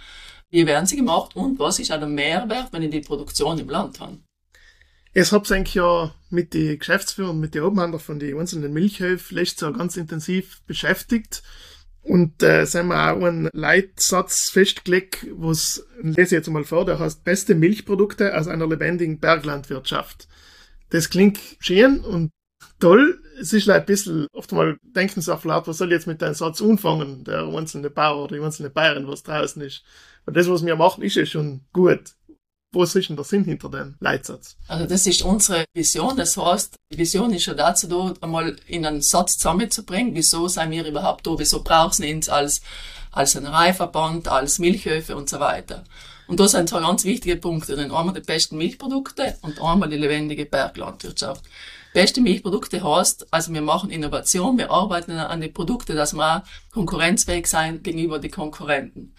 wie 0.50 0.66
werden 0.66 0.86
sie 0.86 0.96
gemacht 0.96 1.36
und 1.36 1.58
was 1.58 1.78
ist 1.78 1.92
auch 1.92 1.98
der 1.98 2.08
Mehrwert, 2.08 2.72
wenn 2.72 2.82
ich 2.82 2.90
die 2.90 3.00
Produktion 3.00 3.58
im 3.58 3.68
Land 3.68 4.00
habe. 4.00 4.18
Es 5.12 5.32
hab's 5.32 5.50
eigentlich 5.50 5.74
ja 5.74 6.14
mit 6.30 6.54
den 6.54 6.78
Geschäftsführern, 6.78 7.40
mit 7.40 7.54
den 7.54 7.62
Obmann 7.62 7.98
von 7.98 8.20
den 8.20 8.38
einzelnen 8.38 8.72
Milchhöfen 8.72 9.36
letztes 9.36 9.62
Jahr 9.62 9.72
ganz 9.72 9.96
intensiv 9.96 10.62
beschäftigt. 10.66 11.42
Und 12.02 12.42
äh, 12.42 12.64
sind 12.64 12.86
wir 12.86 13.12
auch 13.12 13.22
einen 13.22 13.50
Leitsatz 13.52 14.48
festgelegt, 14.48 15.26
wo 15.34 15.50
es, 15.50 15.86
lese 16.00 16.22
ich 16.22 16.30
jetzt 16.30 16.48
mal 16.48 16.64
vor, 16.64 16.86
der 16.86 16.98
heißt 16.98 17.24
beste 17.24 17.54
Milchprodukte 17.54 18.38
aus 18.38 18.48
einer 18.48 18.66
lebendigen 18.66 19.18
Berglandwirtschaft. 19.20 20.26
Das 20.88 21.10
klingt 21.10 21.38
schön 21.58 22.00
und 22.00 22.30
toll. 22.78 23.22
Es 23.40 23.52
ist 23.52 23.68
ein 23.68 23.84
bisschen, 23.86 24.26
oft 24.32 24.52
mal 24.52 24.76
denken 24.82 25.20
sie 25.20 25.34
auch 25.34 25.44
laut, 25.44 25.66
was 25.66 25.78
soll 25.78 25.88
ich 25.88 25.94
jetzt 25.94 26.06
mit 26.06 26.20
deinem 26.20 26.34
Satz 26.34 26.60
anfangen, 26.60 27.24
der 27.24 27.46
einzelne 27.46 27.90
Bauer 27.90 28.24
oder 28.24 28.36
die 28.36 28.42
einzelne 28.42 28.70
Bayerin, 28.70 29.08
was 29.08 29.22
draußen 29.22 29.62
ist. 29.62 29.82
Und 30.26 30.36
das, 30.36 30.48
was 30.48 30.64
wir 30.64 30.76
machen, 30.76 31.02
ist 31.02 31.16
ja 31.16 31.24
schon 31.24 31.62
gut. 31.72 32.14
Was 32.72 32.94
ist 32.94 33.08
denn 33.08 33.16
der 33.16 33.24
Sinn 33.24 33.44
hinter 33.44 33.68
dem 33.68 33.96
Leitsatz? 33.98 34.56
Also 34.68 34.86
das 34.86 35.04
ist 35.06 35.22
unsere 35.22 35.64
Vision. 35.74 36.16
Das 36.16 36.36
heißt, 36.36 36.76
die 36.92 36.98
Vision 36.98 37.32
ist 37.32 37.46
ja 37.46 37.54
dazu 37.54 37.88
da, 37.88 38.14
einmal 38.20 38.56
in 38.66 38.86
einen 38.86 39.00
Satz 39.00 39.38
zusammenzubringen, 39.38 40.14
wieso 40.14 40.46
sind 40.46 40.70
wir 40.70 40.86
überhaupt 40.86 41.26
da, 41.26 41.36
wieso 41.36 41.64
brauchen 41.64 42.04
wir 42.04 42.14
uns 42.14 42.28
als, 42.28 42.60
als 43.10 43.36
ein 43.36 43.46
Reifverband, 43.46 44.28
als 44.28 44.60
Milchhöfe 44.60 45.16
und 45.16 45.28
so 45.28 45.40
weiter. 45.40 45.82
Und 46.28 46.38
da 46.38 46.46
sind 46.46 46.68
zwei 46.68 46.80
ganz 46.80 47.02
wichtige 47.02 47.36
Punkte 47.36 47.74
drin. 47.74 47.90
Einmal 47.90 48.14
die 48.14 48.20
besten 48.20 48.56
Milchprodukte 48.56 49.36
und 49.42 49.60
einmal 49.60 49.88
die 49.88 49.96
lebendige 49.96 50.46
Berglandwirtschaft. 50.46 51.44
Beste 51.92 52.20
Milchprodukte 52.20 52.82
heißt, 52.82 53.32
also 53.32 53.52
wir 53.52 53.62
machen 53.62 53.90
Innovation, 53.90 54.58
wir 54.58 54.70
arbeiten 54.70 55.12
an 55.12 55.40
den 55.40 55.52
Produkten, 55.52 55.96
dass 55.96 56.14
wir 56.14 56.36
auch 56.36 56.72
konkurrenzfähig 56.72 57.46
sein 57.46 57.82
gegenüber 57.82 58.18
den 58.18 58.30
Konkurrenten. 58.30 59.14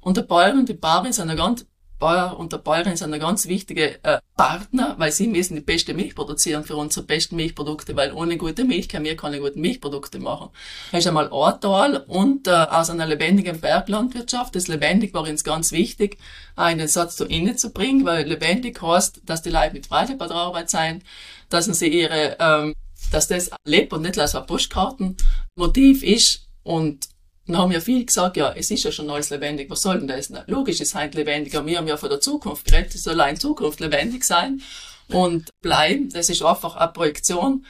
Und 0.00 0.16
der 0.16 0.22
Bäuer 0.22 0.52
und 0.52 0.68
die 0.68 0.74
Bauern 0.74 1.12
sind 1.12 1.30
ein 1.30 1.36
ganz 1.36 1.66
Bauer 2.02 2.36
und 2.36 2.52
der 2.52 2.58
Bäuerin 2.58 2.96
sind 2.96 3.14
ein 3.14 3.20
ganz 3.20 3.46
wichtige 3.46 4.02
äh, 4.02 4.18
Partner, 4.36 4.96
weil 4.98 5.12
sie 5.12 5.28
müssen 5.28 5.54
die 5.54 5.60
beste 5.60 5.94
Milch 5.94 6.16
produzieren 6.16 6.64
für 6.64 6.74
unsere 6.74 7.06
besten 7.06 7.36
Milchprodukte, 7.36 7.94
weil 7.94 8.12
ohne 8.12 8.36
gute 8.36 8.64
Milch 8.64 8.88
können 8.88 9.04
wir 9.04 9.16
keine 9.16 9.38
guten 9.38 9.60
Milchprodukte 9.60 10.18
machen. 10.18 10.50
Das 10.90 11.00
ist 11.00 11.06
einmal 11.06 11.32
ein 11.32 11.60
Teil 11.60 11.98
und 12.08 12.48
äh, 12.48 12.50
aus 12.50 12.90
einer 12.90 13.06
lebendigen 13.06 13.60
Berglandwirtschaft. 13.60 14.56
Das 14.56 14.66
lebendig 14.66 15.14
war 15.14 15.22
uns 15.22 15.44
ganz 15.44 15.70
wichtig, 15.70 16.18
einen 16.56 16.88
Satz 16.88 17.14
zu 17.14 17.24
innen 17.24 17.56
zu 17.56 17.70
bringen, 17.70 18.04
weil 18.04 18.26
lebendig 18.26 18.82
heißt, 18.82 19.22
dass 19.24 19.42
die 19.42 19.50
Leute 19.50 19.74
mit 19.74 19.86
Freude 19.86 20.16
bei 20.16 20.26
der 20.26 20.36
Arbeit 20.36 20.70
sein, 20.70 21.04
dass 21.50 21.66
sie 21.66 21.86
ihre, 21.86 22.36
ähm, 22.40 22.74
dass 23.12 23.28
das 23.28 23.52
lebt 23.64 23.92
und 23.92 24.02
nicht 24.02 24.18
als 24.18 24.34
ein 24.34 24.44
Postkartenmotiv 24.44 26.02
ist 26.02 26.48
und 26.64 27.11
dann 27.52 27.62
haben 27.62 27.72
ja 27.72 27.80
viele 27.80 28.04
gesagt, 28.04 28.36
ja, 28.36 28.52
es 28.52 28.70
ist 28.70 28.84
ja 28.84 28.92
schon 28.92 29.10
alles 29.10 29.30
lebendig, 29.30 29.70
was 29.70 29.82
soll 29.82 29.98
denn 29.98 30.08
das? 30.08 30.30
Na, 30.30 30.44
logisch 30.46 30.80
ist 30.80 30.94
halt 30.94 31.14
lebendig, 31.14 31.56
aber 31.56 31.66
wir 31.66 31.78
haben 31.78 31.88
ja 31.88 31.96
von 31.96 32.08
der 32.08 32.20
Zukunft 32.20 32.66
geredet, 32.66 32.94
es 32.94 33.04
soll 33.04 33.20
in 33.20 33.38
Zukunft 33.38 33.80
lebendig 33.80 34.24
sein 34.24 34.62
und 35.08 35.50
bleiben. 35.60 36.08
Das 36.10 36.28
ist 36.28 36.42
einfach 36.42 36.76
eine 36.76 36.92
Projektion 36.92 37.64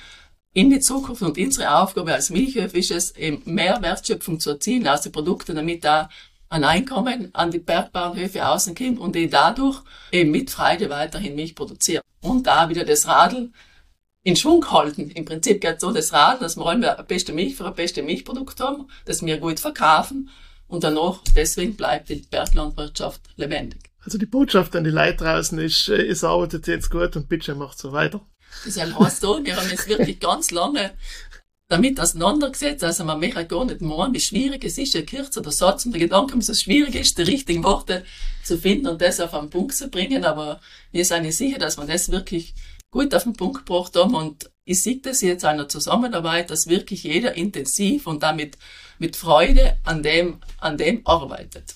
in 0.55 0.71
die 0.71 0.81
Zukunft 0.81 1.23
und 1.23 1.39
unsere 1.39 1.75
Aufgabe 1.75 2.13
als 2.13 2.31
Milchhöfe 2.31 2.79
ist 2.79 2.91
es, 2.91 3.17
eben 3.17 3.43
mehr 3.45 3.81
Wertschöpfung 3.81 4.39
zu 4.39 4.51
erzielen 4.51 4.87
aus 4.87 5.03
den 5.03 5.13
Produkten, 5.13 5.57
damit 5.57 5.85
da 5.85 6.09
ein 6.51 6.65
Einkommen 6.65 7.31
an 7.35 7.51
die 7.51 7.59
Bergbauernhöfe 7.59 8.47
außen 8.47 8.75
kommt 8.75 8.99
und 8.99 9.15
die 9.15 9.31
dadurch 9.31 9.81
eben 10.13 10.31
mit 10.31 10.51
Freude 10.51 10.91
weiterhin 10.91 11.35
Milch 11.35 11.55
produzieren. 11.55 12.03
Und 12.21 12.47
da 12.47 12.69
wieder 12.69 12.85
das 12.85 13.07
Radl 13.07 13.51
in 14.23 14.37
Schwung 14.37 14.71
halten. 14.71 15.11
Im 15.11 15.25
Prinzip 15.25 15.61
geht 15.61 15.81
so 15.81 15.93
das 15.93 16.13
Rad, 16.13 16.43
dass 16.43 16.57
wir 16.57 16.67
einmal 16.67 16.91
eine 16.91 17.05
beste 17.05 17.33
Milch 17.33 17.57
für 17.57 17.67
ein 17.67 17.75
beste 17.75 18.03
Milchprodukt 18.03 18.61
haben, 18.61 18.89
das 19.05 19.25
wir 19.25 19.39
gut 19.39 19.61
verkaufen 19.61 20.31
und 20.69 20.85
danach, 20.85 21.21
deswegen 21.37 21.77
bleibt 21.77 22.09
die 22.09 22.25
Berglandwirtschaft 22.31 23.21
lebendig. 23.37 23.91
Also 24.05 24.19
die 24.19 24.27
Botschaft 24.27 24.75
an 24.75 24.85
die 24.85 24.91
Leute 24.91 25.19
draußen 25.19 25.59
ist, 25.59 25.89
äh, 25.89 26.07
es 26.07 26.25
arbeitet 26.25 26.67
jetzt 26.67 26.91
gut 26.91 27.15
und 27.15 27.29
bitte 27.29 27.55
macht 27.55 27.79
so 27.79 27.93
weiter. 27.93 28.21
Das 28.65 28.77
heißt 28.79 29.21
so, 29.21 29.45
wir 29.45 29.57
haben 29.57 29.71
jetzt 29.71 29.89
wirklich 29.89 30.19
ganz 30.21 30.51
lange 30.51 30.93
damit 31.69 31.99
auseinandergesetzt. 32.01 32.85
Also 32.85 33.05
man 33.05 33.21
möchte 33.21 33.47
gar 33.47 33.65
nicht 33.65 33.81
meinen, 33.81 34.13
wie 34.13 34.21
schwierig 34.21 34.65
es 34.65 34.77
ist, 34.77 34.97
ein 34.97 35.07
kürzer 35.07 35.49
Satz 35.51 35.87
und 35.87 35.93
der 35.93 36.01
Gedanke, 36.01 36.37
wie 36.37 36.43
so 36.43 36.55
schwierig 36.55 36.95
ist, 36.95 37.17
die 37.17 37.23
richtigen 37.23 37.65
Worte 37.65 38.05
zu 38.45 38.59
finden 38.59 38.89
und 38.89 39.01
das 39.01 39.21
auf 39.21 39.35
einen 39.35 39.51
Punkt 39.51 39.75
zu 39.75 39.89
bringen. 39.89 40.25
Aber 40.25 40.61
wir 40.91 41.05
sind 41.05 41.23
nicht 41.23 41.37
sicher, 41.37 41.59
dass 41.59 41.77
man 41.77 41.87
das 41.87 42.11
wirklich 42.11 42.55
gut 42.93 43.15
auf 43.15 43.25
den 43.25 43.33
Punkt 43.33 43.67
gebracht 43.67 43.97
haben 43.97 44.15
und 44.15 44.51
ich 44.65 44.81
sehe 44.81 44.99
das 44.99 45.21
jetzt 45.23 45.45
einer 45.45 45.69
Zusammenarbeit, 45.69 46.51
dass 46.51 46.69
wirklich 46.69 47.03
jeder 47.03 47.35
intensiv 47.35 48.07
und 48.07 48.23
damit 48.23 48.57
mit 49.01 49.17
Freude 49.17 49.79
an 49.85 50.05
dem, 50.05 50.39
an 50.59 50.77
dem 50.77 51.05
arbeitet. 51.05 51.75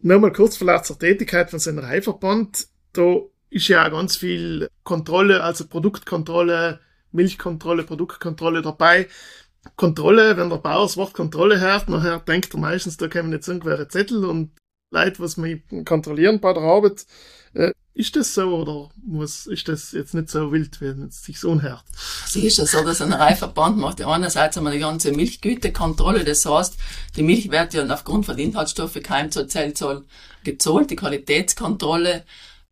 Nochmal 0.00 0.32
kurz 0.32 0.56
vielleicht 0.56 0.84
zur 0.84 0.98
Tätigkeit 0.98 1.50
von 1.50 1.58
Sennereiverband. 1.58 2.68
Da 2.92 3.16
ist 3.50 3.66
ja 3.66 3.86
auch 3.86 3.90
ganz 3.90 4.16
viel 4.16 4.68
Kontrolle, 4.84 5.42
also 5.42 5.66
Produktkontrolle, 5.66 6.78
Milchkontrolle, 7.10 7.82
Produktkontrolle 7.82 8.62
dabei. 8.62 9.08
Kontrolle, 9.74 10.36
wenn 10.36 10.50
der 10.50 10.58
Bauer 10.58 10.84
das 10.84 10.96
Wort 10.96 11.14
Kontrolle 11.14 11.58
hört, 11.58 11.88
nachher 11.88 12.20
denkt 12.20 12.54
er 12.54 12.60
meistens, 12.60 12.96
da 12.96 13.08
kommen 13.08 13.32
jetzt 13.32 13.48
irgendwelche 13.48 13.88
Zettel 13.88 14.24
und 14.24 14.52
Leute, 14.90 15.18
was 15.18 15.36
man 15.36 15.62
kontrollieren 15.84 16.40
bei 16.40 16.52
der 16.52 16.62
Arbeit. 16.62 17.06
Ist 17.98 18.14
das 18.14 18.32
so 18.32 18.54
oder 18.54 18.90
muss, 19.04 19.48
ist 19.48 19.66
das 19.66 19.90
jetzt 19.90 20.14
nicht 20.14 20.30
so 20.30 20.52
wild, 20.52 20.80
wenn 20.80 21.08
es 21.08 21.24
sich 21.24 21.40
so 21.40 21.50
unhört? 21.50 21.82
Es 22.24 22.36
ist 22.36 22.58
ja 22.58 22.64
so, 22.64 22.84
dass 22.84 23.02
ein 23.02 23.12
Reifverband 23.12 23.76
macht. 23.76 24.00
Einerseits 24.00 24.56
haben 24.56 24.62
wir 24.62 24.70
die 24.70 24.78
ganze 24.78 25.10
Milchgütekontrolle, 25.10 26.22
das 26.22 26.46
heißt, 26.46 26.76
die 27.16 27.24
Milch 27.24 27.50
wird 27.50 27.74
ja 27.74 27.84
aufgrund 27.88 28.24
von 28.24 28.38
Inhaltsstoffen 28.38 29.02
kein 29.02 29.32
zur 29.32 29.48
Zellzoll 29.48 30.04
gezahlt, 30.44 30.90
die 30.90 30.94
Qualitätskontrolle, 30.94 32.24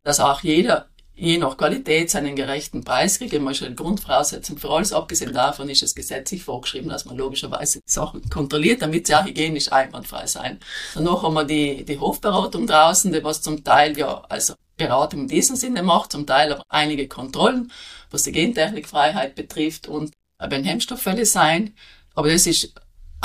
dass 0.05 0.21
auch 0.21 0.43
jeder 0.43 0.91
je 1.17 1.39
nach 1.39 1.57
Qualität 1.57 2.11
seinen 2.11 2.37
gerechten 2.37 2.85
Preis 2.85 3.19
kriegt. 3.19 3.33
Immer 3.33 3.55
schon 3.55 3.69
eine 3.69 3.77
Grundvoraussetzung 3.77 4.59
für 4.59 4.71
alles. 4.71 4.93
Abgesehen 4.93 5.33
davon 5.33 5.69
ist 5.69 5.83
es 5.83 5.95
gesetzlich 5.95 6.45
vorgeschrieben, 6.45 6.91
dass 6.91 7.07
man 7.07 7.17
logischerweise 7.17 7.81
Sachen 7.87 8.29
kontrolliert, 8.29 8.83
damit 8.83 9.07
sie 9.07 9.15
auch 9.15 9.25
hygienisch 9.25 9.73
einwandfrei 9.73 10.27
sein. 10.27 10.61
Danach 10.95 11.23
haben 11.23 11.35
wir 11.35 11.45
die, 11.45 11.85
die 11.85 11.99
Hofberatung 11.99 12.67
draußen, 12.67 13.13
die 13.13 13.25
was 13.25 13.41
zum 13.43 13.65
Teil 13.65 13.97
ja, 13.99 14.23
also 14.29 14.55
Beratung 14.77 15.23
in 15.23 15.29
diesem 15.29 15.57
Sinne 15.57 15.83
macht, 15.83 16.13
zum 16.13 16.27
Teil 16.27 16.53
aber 16.53 16.63
einige 16.69 17.09
Kontrollen, 17.09 17.73
was 18.11 18.25
die 18.25 18.33
Gentechnikfreiheit 18.33 19.35
betrifft 19.35 19.89
und 19.89 20.13
wenn 20.39 20.65
Hemmstofffälle 20.65 21.25
sein. 21.25 21.75
Aber 22.15 22.31
das 22.31 22.47
ist 22.47 22.75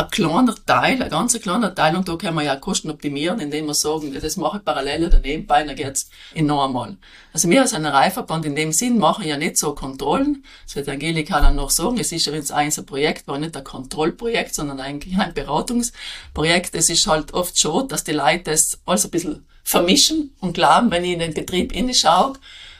ein 0.01 0.09
kleiner 0.09 0.55
Teil, 0.65 1.01
ein 1.01 1.09
ganz 1.09 1.39
kleiner 1.39 1.73
Teil, 1.73 1.95
und 1.95 2.07
da 2.07 2.15
können 2.15 2.35
wir 2.35 2.43
ja 2.43 2.55
Kosten 2.55 2.89
optimieren, 2.89 3.39
indem 3.39 3.67
wir 3.67 3.73
sagen, 3.73 4.13
das 4.13 4.37
mache 4.37 4.57
ich 4.57 4.65
parallel 4.65 5.05
oder 5.05 5.19
nebenbei, 5.19 5.63
dann 5.63 5.75
geht's 5.75 6.09
enorm 6.33 6.73
mal. 6.73 6.97
Also 7.33 7.49
wir 7.49 7.61
als 7.61 7.73
ein 7.73 7.85
Reifverband 7.85 8.45
in 8.45 8.55
dem 8.55 8.71
Sinn 8.71 8.97
machen 8.97 9.25
ja 9.27 9.37
nicht 9.37 9.57
so 9.57 9.73
Kontrollen. 9.73 10.43
Das 10.65 10.75
wird 10.75 10.89
Angelika 10.89 11.39
dann 11.41 11.55
noch 11.55 11.69
sagen, 11.69 11.97
es 11.99 12.11
ist 12.11 12.27
übrigens 12.27 12.51
eins 12.51 12.79
ein 12.79 12.85
Projekt, 12.85 13.27
war 13.27 13.37
nicht 13.37 13.55
ein 13.55 13.63
Kontrollprojekt, 13.63 14.53
sondern 14.53 14.79
eigentlich 14.79 15.17
ein 15.17 15.33
Beratungsprojekt. 15.33 16.75
Es 16.75 16.89
ist 16.89 17.07
halt 17.07 17.33
oft 17.33 17.57
schon, 17.57 17.87
dass 17.87 18.03
die 18.03 18.11
Leute 18.11 18.51
das 18.51 18.79
alles 18.85 19.05
ein 19.05 19.11
bisschen 19.11 19.45
vermischen 19.63 20.35
und 20.39 20.53
glauben, 20.53 20.91
wenn 20.91 21.03
ich 21.03 21.13
in 21.13 21.19
den 21.19 21.33
Betrieb 21.33 21.73
schaue, 21.95 22.33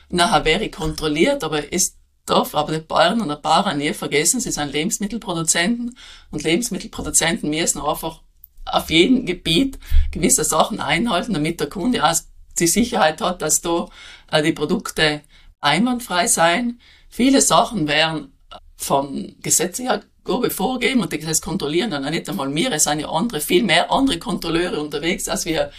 nachher 0.10 0.46
wäre 0.46 0.66
ich 0.66 0.72
kontrolliert, 0.72 1.44
aber 1.44 1.72
ist 1.72 2.01
darf 2.26 2.56
aber 2.56 2.74
die 2.74 2.80
Bauern 2.80 3.22
und 3.22 3.30
die 3.30 3.36
Bauern 3.36 3.78
nie 3.78 3.94
vergessen, 3.94 4.40
sie 4.40 4.52
sind 4.52 4.72
Lebensmittelproduzenten 4.72 5.98
und 6.32 6.44
Lebensmittelproduzenten 6.44 7.50
müssen 7.50 7.82
einfach 7.82 8.22
auf 8.66 8.90
jedem 8.90 9.26
Gebiet 9.26 9.80
gewisse 10.12 10.44
Sachen 10.44 10.80
einhalten, 10.80 11.34
damit 11.34 11.60
der 11.60 11.70
Kunde 11.70 12.04
auch 12.06 12.16
die 12.60 12.68
Sicherheit 12.68 13.22
hat, 13.22 13.42
dass 13.42 13.62
da 13.62 13.88
äh, 14.32 14.44
die 14.44 14.54
Produkte 14.54 15.22
einwandfrei 15.62 16.28
sein. 16.28 16.80
Viele 17.10 17.42
Sachen 17.42 17.88
werden 17.88 18.34
von 18.78 19.36
gesetzlicher 19.42 20.02
Gabe 20.24 20.50
vorgegeben 20.50 21.02
und 21.02 21.12
das 21.12 21.42
kontrollieren 21.42 21.92
dann 21.92 22.10
nicht 22.12 22.30
einmal 22.30 22.54
wir, 22.54 22.72
es 22.72 22.84
sind 22.84 23.00
ja 23.00 23.10
andere, 23.10 23.42
viel 23.42 23.64
mehr 23.64 23.92
andere 23.92 24.20
Kontrolleure 24.20 24.80
unterwegs, 24.80 25.28
als 25.28 25.46
wir, 25.46 25.72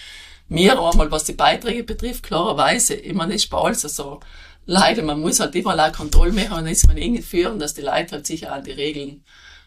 mir 0.49 0.79
einmal, 0.81 1.11
was 1.11 1.25
die 1.25 1.33
Beiträge 1.33 1.83
betrifft, 1.83 2.25
klarerweise. 2.25 2.97
Das 2.97 3.29
ist 3.29 3.51
bei 3.51 3.59
alles 3.59 3.83
so 3.83 4.21
leider, 4.67 5.03
man 5.03 5.21
muss 5.21 5.41
halt 5.41 5.55
überall 5.55 5.81
auch 5.81 5.93
Kontrollmechanismen 5.93 6.97
irgendwie 6.97 7.23
führen, 7.23 7.59
dass 7.59 7.75
die 7.75 7.83
Leute 7.83 8.13
halt 8.13 8.27
sicher 8.27 8.53
an 8.53 8.65
die 8.65 8.73
Regeln 8.73 9.25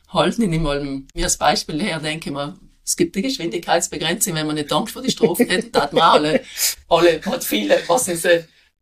halten. 0.09 0.43
Ich 0.43 0.49
nehme 0.49 0.63
mal 0.63 0.81
mir 0.81 1.23
als 1.23 1.37
Beispiel 1.37 1.81
her, 1.81 1.99
denke 1.99 2.31
mal, 2.31 2.55
es 2.83 2.95
gibt 2.95 3.15
die 3.15 3.23
Geschwindigkeitsbegrenzung, 3.23 4.35
wenn 4.35 4.45
man 4.45 4.55
nicht 4.55 4.71
Angst 4.71 4.93
vor 4.93 5.01
die 5.01 5.11
Strophen 5.11 5.47
hätte, 5.49 5.71
da 5.71 5.83
hat 5.83 5.93
man 5.93 6.03
alle, 6.03 6.41
alle, 6.87 7.21
hat 7.25 7.43
viele, 7.43 7.81
was 7.87 8.07
nicht 8.07 8.23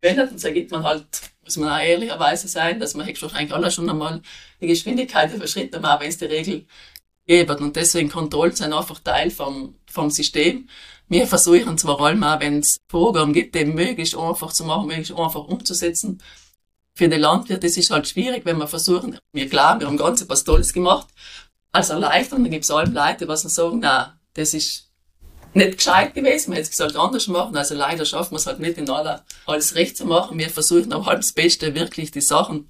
wendet, 0.01 0.31
und 0.31 0.41
so 0.41 0.51
gibt 0.51 0.71
man 0.71 0.83
halt, 0.83 1.05
muss 1.43 1.55
man 1.57 1.69
auch 1.69 1.83
ehrlicherweise 1.83 2.47
sein, 2.49 2.79
dass 2.79 2.93
man 2.95 3.07
wahrscheinlich 3.07 3.53
alle 3.53 3.71
schon 3.71 3.89
einmal 3.89 4.21
die 4.59 4.67
Geschwindigkeit 4.67 5.33
überschritten 5.33 5.85
haben, 5.87 6.01
wenn 6.01 6.09
es 6.09 6.17
die 6.17 6.25
Regel 6.25 6.65
gibt. 7.25 7.61
Und 7.61 7.75
deswegen 7.75 8.09
Kontrollen 8.09 8.55
sind 8.55 8.73
einfach 8.73 8.99
Teil 8.99 9.31
vom, 9.31 9.75
vom 9.89 10.09
System. 10.09 10.67
Wir 11.13 11.27
versuchen 11.27 11.77
zwar 11.77 12.01
einmal, 12.01 12.39
wenn 12.39 12.57
es 12.57 12.79
Vorgaben 12.89 13.33
gibt, 13.33 13.55
eben 13.55 13.75
möglichst 13.75 14.17
einfach 14.17 14.51
zu 14.51 14.63
machen, 14.63 14.87
möglichst 14.87 15.11
einfach 15.11 15.43
umzusetzen. 15.43 16.19
Für 16.95 17.07
den 17.07 17.21
Landwirt 17.21 17.63
ist 17.63 17.77
es 17.77 17.91
halt 17.91 18.07
schwierig, 18.07 18.45
wenn 18.45 18.57
wir 18.57 18.67
versuchen, 18.67 19.19
wir 19.31 19.47
glauben, 19.47 19.79
wir 19.79 19.85
haben 19.85 19.97
ganz 19.97 20.27
was 20.27 20.43
Tolles 20.43 20.73
gemacht, 20.73 21.05
als 21.71 21.91
Erleichterung, 21.91 22.43
dann 22.43 22.51
gibt 22.51 22.63
es 22.63 22.71
alle 22.71 22.89
Leute, 22.89 23.27
was 23.27 23.43
sagen, 23.43 23.77
na, 23.79 24.19
das 24.33 24.55
ist 24.55 24.89
nicht 25.53 25.77
gescheit 25.77 26.15
gewesen, 26.15 26.49
man 26.49 26.57
hätte 26.57 26.71
es 26.71 26.75
gesagt 26.75 26.95
anders 26.95 27.27
machen, 27.27 27.55
also 27.55 27.75
leider 27.75 28.05
schaffen 28.05 28.31
wir 28.31 28.37
es 28.37 28.47
halt 28.47 28.59
nicht 28.59 28.79
in 28.79 28.89
aller, 28.89 29.23
alles 29.45 29.75
recht 29.75 29.95
zu 29.95 30.07
machen. 30.07 30.39
Wir 30.39 30.49
versuchen 30.49 31.05
halt 31.05 31.19
das 31.19 31.33
Beste, 31.33 31.75
wirklich 31.75 32.09
die 32.09 32.21
Sachen 32.21 32.67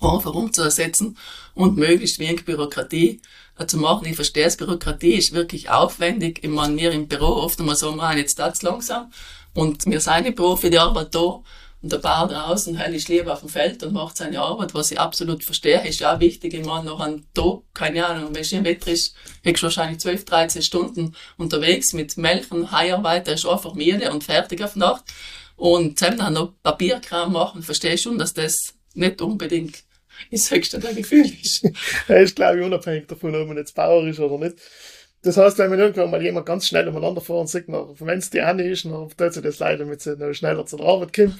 einfach 0.00 0.34
umzusetzen 0.34 1.16
und 1.54 1.76
möglichst 1.76 2.18
wenig 2.18 2.44
Bürokratie 2.44 3.20
zu 3.66 3.78
machen. 3.78 4.06
Ich 4.06 4.16
verstehe 4.16 4.46
es, 4.46 4.56
Bürokratie 4.56 5.14
ist 5.14 5.32
wirklich 5.32 5.70
aufwendig. 5.70 6.40
Ich 6.42 6.50
meine, 6.50 6.76
wir 6.76 6.92
im 6.92 7.08
Büro 7.08 7.26
oft 7.26 7.60
einmal 7.60 7.76
so, 7.76 7.92
man, 7.92 8.18
jetzt 8.18 8.38
das 8.38 8.62
langsam. 8.62 9.12
Und 9.54 9.86
wir 9.86 10.00
sind 10.00 10.26
im 10.26 10.34
Büro 10.34 10.56
für 10.56 10.70
die 10.70 10.78
Arbeit 10.78 11.14
da. 11.14 11.42
Und 11.84 11.92
der 11.92 11.98
Bauer 11.98 12.28
draußen, 12.28 12.76
hell 12.76 12.94
ist 12.94 13.10
lieber 13.10 13.34
auf 13.34 13.40
dem 13.40 13.50
Feld 13.50 13.82
und 13.82 13.92
macht 13.92 14.16
seine 14.16 14.40
Arbeit, 14.40 14.72
was 14.72 14.90
ich 14.90 14.98
absolut 14.98 15.44
verstehe, 15.44 15.86
ist 15.86 16.00
ja 16.00 16.14
auch 16.14 16.20
wichtig. 16.20 16.54
Ich 16.54 16.64
meine, 16.64 16.86
noch 16.86 16.98
ein 16.98 17.26
Tag, 17.34 17.60
keine 17.74 18.06
Ahnung, 18.06 18.34
wenn 18.34 18.42
im 18.42 18.64
Wetter 18.64 18.90
ist, 18.90 19.14
bist 19.42 19.58
du 19.58 19.64
wahrscheinlich 19.64 20.00
12, 20.00 20.24
13 20.24 20.62
Stunden 20.62 21.14
unterwegs 21.36 21.92
mit 21.92 22.16
Melken, 22.16 22.72
Heiarbeit, 22.72 23.26
der 23.26 23.34
ist 23.34 23.44
einfach 23.44 23.74
müde 23.74 24.10
und 24.10 24.24
fertig 24.24 24.64
auf 24.64 24.76
Nacht. 24.76 25.04
Und 25.56 25.98
zusammen 25.98 26.18
dann 26.18 26.32
noch 26.32 26.54
Papierkram 26.62 27.32
machen, 27.32 27.62
verstehe 27.62 27.98
schon, 27.98 28.18
dass 28.18 28.32
das 28.32 28.72
nicht 28.94 29.20
unbedingt 29.20 29.84
das 30.30 30.50
höchste 30.50 30.78
der 30.78 30.94
Gefühl 30.94 31.26
ist. 31.26 31.68
er 32.08 32.20
ist, 32.20 32.36
glaube 32.36 32.60
ich, 32.60 32.64
unabhängig 32.64 33.06
davon, 33.06 33.34
ob 33.34 33.48
man 33.48 33.56
jetzt 33.56 33.74
Bauer 33.74 34.06
ist 34.06 34.20
oder 34.20 34.38
nicht. 34.44 34.56
Das 35.22 35.38
heißt, 35.38 35.56
wenn 35.56 35.70
man 35.70 35.78
irgendwann 35.78 36.10
mal 36.10 36.22
jemand 36.22 36.44
ganz 36.44 36.68
schnell 36.68 36.86
umeinander 36.86 37.22
fahren 37.22 37.46
sieht, 37.46 37.64
wenn 37.66 38.18
es 38.18 38.28
die 38.28 38.42
eine 38.42 38.68
ist, 38.68 38.84
dann 38.84 39.08
tut 39.08 39.32
sie 39.32 39.40
das 39.40 39.58
leider, 39.58 39.84
damit 39.84 40.02
sie 40.02 40.16
noch 40.16 40.34
schneller 40.34 40.66
zur 40.66 40.86
Arbeit 40.86 41.14
kommt. 41.14 41.36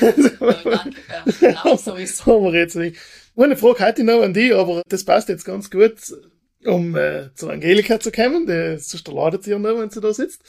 ja, 0.00 0.12
danke, 0.12 0.96
ja, 1.08 1.24
genau 1.40 1.76
so 1.76 1.94
ist 1.94 2.26
Haben 2.26 2.44
wir 2.44 2.54
jetzt 2.54 2.74
nicht. 2.74 2.96
Eine 3.36 3.56
Frage 3.56 3.84
hätte 3.84 4.02
ich 4.02 4.06
noch 4.08 4.22
an 4.22 4.34
die, 4.34 4.52
aber 4.52 4.82
das 4.88 5.04
passt 5.04 5.28
jetzt 5.28 5.44
ganz 5.44 5.70
gut, 5.70 5.94
um 6.64 6.96
äh, 6.96 7.32
zu 7.34 7.48
Angelika 7.48 8.00
zu 8.00 8.10
kommen. 8.10 8.46
Die, 8.48 8.76
sonst 8.80 9.06
ladet 9.06 9.44
sie 9.44 9.52
ja 9.52 9.58
noch, 9.60 9.78
wenn 9.78 9.90
sie 9.90 10.00
da 10.00 10.12
sitzt. 10.12 10.42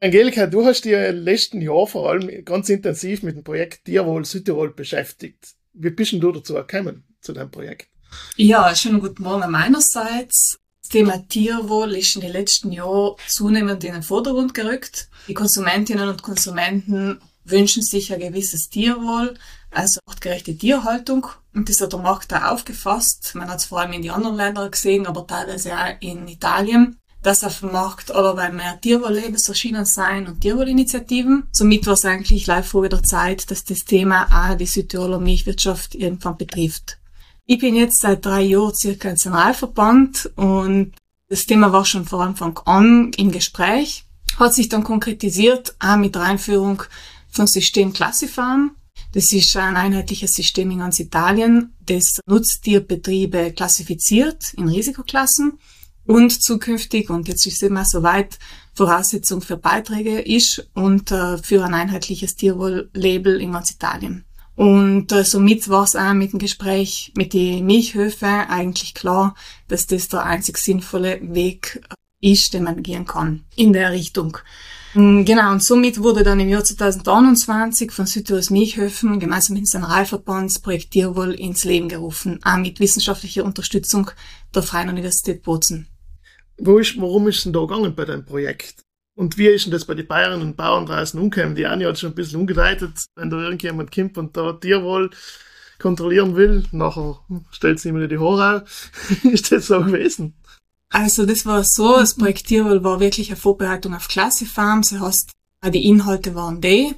Angelika, 0.00 0.46
du 0.46 0.64
hast 0.64 0.84
dich 0.84 0.92
ja 0.92 1.10
letzten 1.10 1.60
Jahr 1.60 1.88
vor 1.88 2.08
allem 2.08 2.44
ganz 2.44 2.68
intensiv 2.68 3.24
mit 3.24 3.34
dem 3.34 3.42
Projekt 3.42 3.84
Tierwohl 3.84 4.24
Südtirol 4.24 4.72
beschäftigt. 4.72 5.56
Wie 5.72 5.90
bist 5.90 6.12
denn 6.12 6.20
du 6.20 6.30
dazu 6.30 6.54
gekommen, 6.54 7.02
zu 7.20 7.32
deinem 7.32 7.50
Projekt? 7.50 7.88
Ja, 8.36 8.72
schönen 8.76 9.00
guten 9.00 9.24
Morgen 9.24 9.50
meinerseits. 9.50 10.56
Das 10.82 10.90
Thema 10.90 11.26
Tierwohl 11.28 11.96
ist 11.96 12.14
in 12.14 12.20
den 12.20 12.30
letzten 12.30 12.70
Jahren 12.70 13.16
zunehmend 13.26 13.82
in 13.82 13.92
den 13.92 14.04
Vordergrund 14.04 14.54
gerückt. 14.54 15.10
Die 15.26 15.34
Konsumentinnen 15.34 16.08
und 16.08 16.22
Konsumenten 16.22 17.20
wünschen 17.44 17.82
sich 17.82 18.12
ein 18.12 18.20
gewisses 18.20 18.68
Tierwohl, 18.68 19.34
also 19.72 19.98
artgerechte 20.06 20.56
Tierhaltung. 20.56 21.26
Und 21.54 21.68
das 21.68 21.80
hat 21.80 21.92
der 21.92 21.98
Markt 21.98 22.32
auch 22.32 22.52
aufgefasst. 22.52 23.32
Man 23.34 23.48
hat 23.48 23.58
es 23.58 23.64
vor 23.64 23.80
allem 23.80 23.94
in 23.94 24.02
die 24.02 24.10
anderen 24.10 24.36
Ländern 24.36 24.70
gesehen, 24.70 25.08
aber 25.08 25.26
teilweise 25.26 25.76
auch 25.76 25.96
in 25.98 26.28
Italien 26.28 27.00
dass 27.22 27.44
auf 27.44 27.60
dem 27.60 27.72
Markt 27.72 28.10
allerweil 28.10 28.52
mehr 28.52 28.80
Tierwohl-Labels 28.80 29.48
erschienen 29.48 29.84
sein 29.84 30.26
und 30.26 30.40
Tierwohlinitiativen. 30.40 31.44
Somit 31.52 31.86
war 31.86 31.94
es 31.94 32.04
eigentlich 32.04 32.46
live 32.46 32.68
vor 32.68 32.88
der 32.88 33.02
Zeit, 33.02 33.50
dass 33.50 33.64
das 33.64 33.84
Thema 33.84 34.26
auch 34.30 34.56
die 34.56 34.66
Südtiroler 34.66 35.18
Milchwirtschaft 35.18 35.94
irgendwann 35.94 36.36
betrifft. 36.36 36.98
Ich 37.46 37.58
bin 37.58 37.74
jetzt 37.74 38.00
seit 38.00 38.24
drei 38.24 38.42
Jahren 38.42 38.74
circa 38.74 39.08
im 39.08 39.14
Nationalverband 39.14 40.30
und 40.36 40.92
das 41.28 41.46
Thema 41.46 41.72
war 41.72 41.84
schon 41.84 42.06
von 42.06 42.20
Anfang 42.20 42.58
an 42.64 43.10
im 43.16 43.32
Gespräch, 43.32 44.04
hat 44.38 44.54
sich 44.54 44.68
dann 44.68 44.84
konkretisiert, 44.84 45.74
auch 45.78 45.96
mit 45.96 46.14
der 46.14 46.22
Einführung 46.22 46.82
von 47.30 47.46
System 47.46 47.92
Classifarm. 47.92 48.72
Das 49.12 49.32
ist 49.32 49.56
ein 49.56 49.76
einheitliches 49.76 50.32
System 50.32 50.70
in 50.70 50.78
ganz 50.80 51.00
Italien, 51.00 51.74
das 51.80 52.20
Nutztierbetriebe 52.26 53.52
klassifiziert 53.52 54.52
in 54.54 54.68
Risikoklassen 54.68 55.58
und 56.08 56.42
zukünftig, 56.42 57.10
und 57.10 57.28
jetzt 57.28 57.46
ist 57.46 57.62
immer 57.62 57.84
soweit, 57.84 58.38
Voraussetzung 58.74 59.42
für 59.42 59.58
Beiträge 59.58 60.20
ist 60.20 60.70
und 60.74 61.10
äh, 61.10 61.36
für 61.36 61.64
ein 61.64 61.74
einheitliches 61.74 62.34
Tierwohl-Label 62.34 63.40
in 63.40 63.52
ganz 63.52 63.70
Italien. 63.72 64.24
Und 64.56 65.12
äh, 65.12 65.22
somit 65.22 65.68
war 65.68 65.84
es 65.84 65.94
auch 65.94 66.14
mit 66.14 66.32
dem 66.32 66.38
Gespräch 66.38 67.12
mit 67.14 67.34
den 67.34 67.66
Milchhöfen 67.66 68.26
eigentlich 68.26 68.94
klar, 68.94 69.34
dass 69.68 69.86
das 69.86 70.08
der 70.08 70.24
einzig 70.24 70.56
sinnvolle 70.56 71.20
Weg 71.34 71.86
ist, 72.20 72.54
den 72.54 72.64
man 72.64 72.82
gehen 72.82 73.04
kann 73.04 73.44
in 73.54 73.74
der 73.74 73.92
Richtung. 73.92 74.38
Mm, 74.94 75.24
genau, 75.24 75.52
und 75.52 75.62
somit 75.62 76.02
wurde 76.02 76.22
dann 76.22 76.40
im 76.40 76.48
Jahr 76.48 76.64
2021 76.64 77.92
von 77.92 78.06
Südtirols 78.06 78.48
Milchhöfen 78.48 79.20
gemeinsam 79.20 79.54
mit 79.54 79.64
dem 79.64 79.66
Senneralverband 79.66 80.62
Projekt 80.62 80.92
Tierwohl 80.92 81.34
ins 81.34 81.64
Leben 81.64 81.90
gerufen, 81.90 82.40
auch 82.44 82.56
mit 82.56 82.80
wissenschaftlicher 82.80 83.44
Unterstützung 83.44 84.10
der 84.54 84.62
Freien 84.62 84.88
Universität 84.88 85.42
Bozen. 85.42 85.86
Wo 86.58 86.78
ist, 86.78 87.00
warum 87.00 87.28
ist 87.28 87.44
denn 87.44 87.52
da 87.52 87.60
gegangen 87.60 87.94
bei 87.94 88.04
deinem 88.04 88.24
Projekt? 88.24 88.82
Und 89.16 89.36
wie 89.36 89.48
ist 89.48 89.64
denn 89.64 89.72
das 89.72 89.84
bei 89.84 89.94
den 89.94 90.06
Bayern 90.06 90.40
und 90.40 90.56
Bauern 90.56 90.86
draußen 90.86 91.18
umgekommen? 91.18 91.56
Die 91.56 91.66
Anja 91.66 91.88
hat 91.88 91.98
schon 91.98 92.12
ein 92.12 92.14
bisschen 92.14 92.40
umgedeutet, 92.40 93.06
wenn 93.16 93.30
da 93.30 93.40
irgendjemand 93.40 93.92
kommt 93.92 94.16
und 94.16 94.36
da 94.36 94.52
Tierwohl 94.52 95.10
kontrollieren 95.78 96.36
will, 96.36 96.64
nachher 96.72 97.20
stellt 97.50 97.80
sie 97.80 97.88
ihm 97.88 98.08
die 98.08 98.18
Haare 98.18 98.64
ist 99.24 99.52
das 99.52 99.66
so 99.66 99.80
gewesen? 99.80 100.34
Also 100.90 101.26
das 101.26 101.44
war 101.46 101.64
so, 101.64 101.98
das 101.98 102.14
Projekt 102.14 102.46
Tierwohl 102.46 102.82
war 102.82 103.00
wirklich 103.00 103.28
eine 103.28 103.36
Vorbereitung 103.36 103.94
auf 103.94 104.08
Classifarm. 104.08 104.82
Das 104.82 105.00
heißt, 105.00 105.30
die 105.72 105.86
Inhalte 105.86 106.34
waren 106.34 106.60
die. 106.60 106.94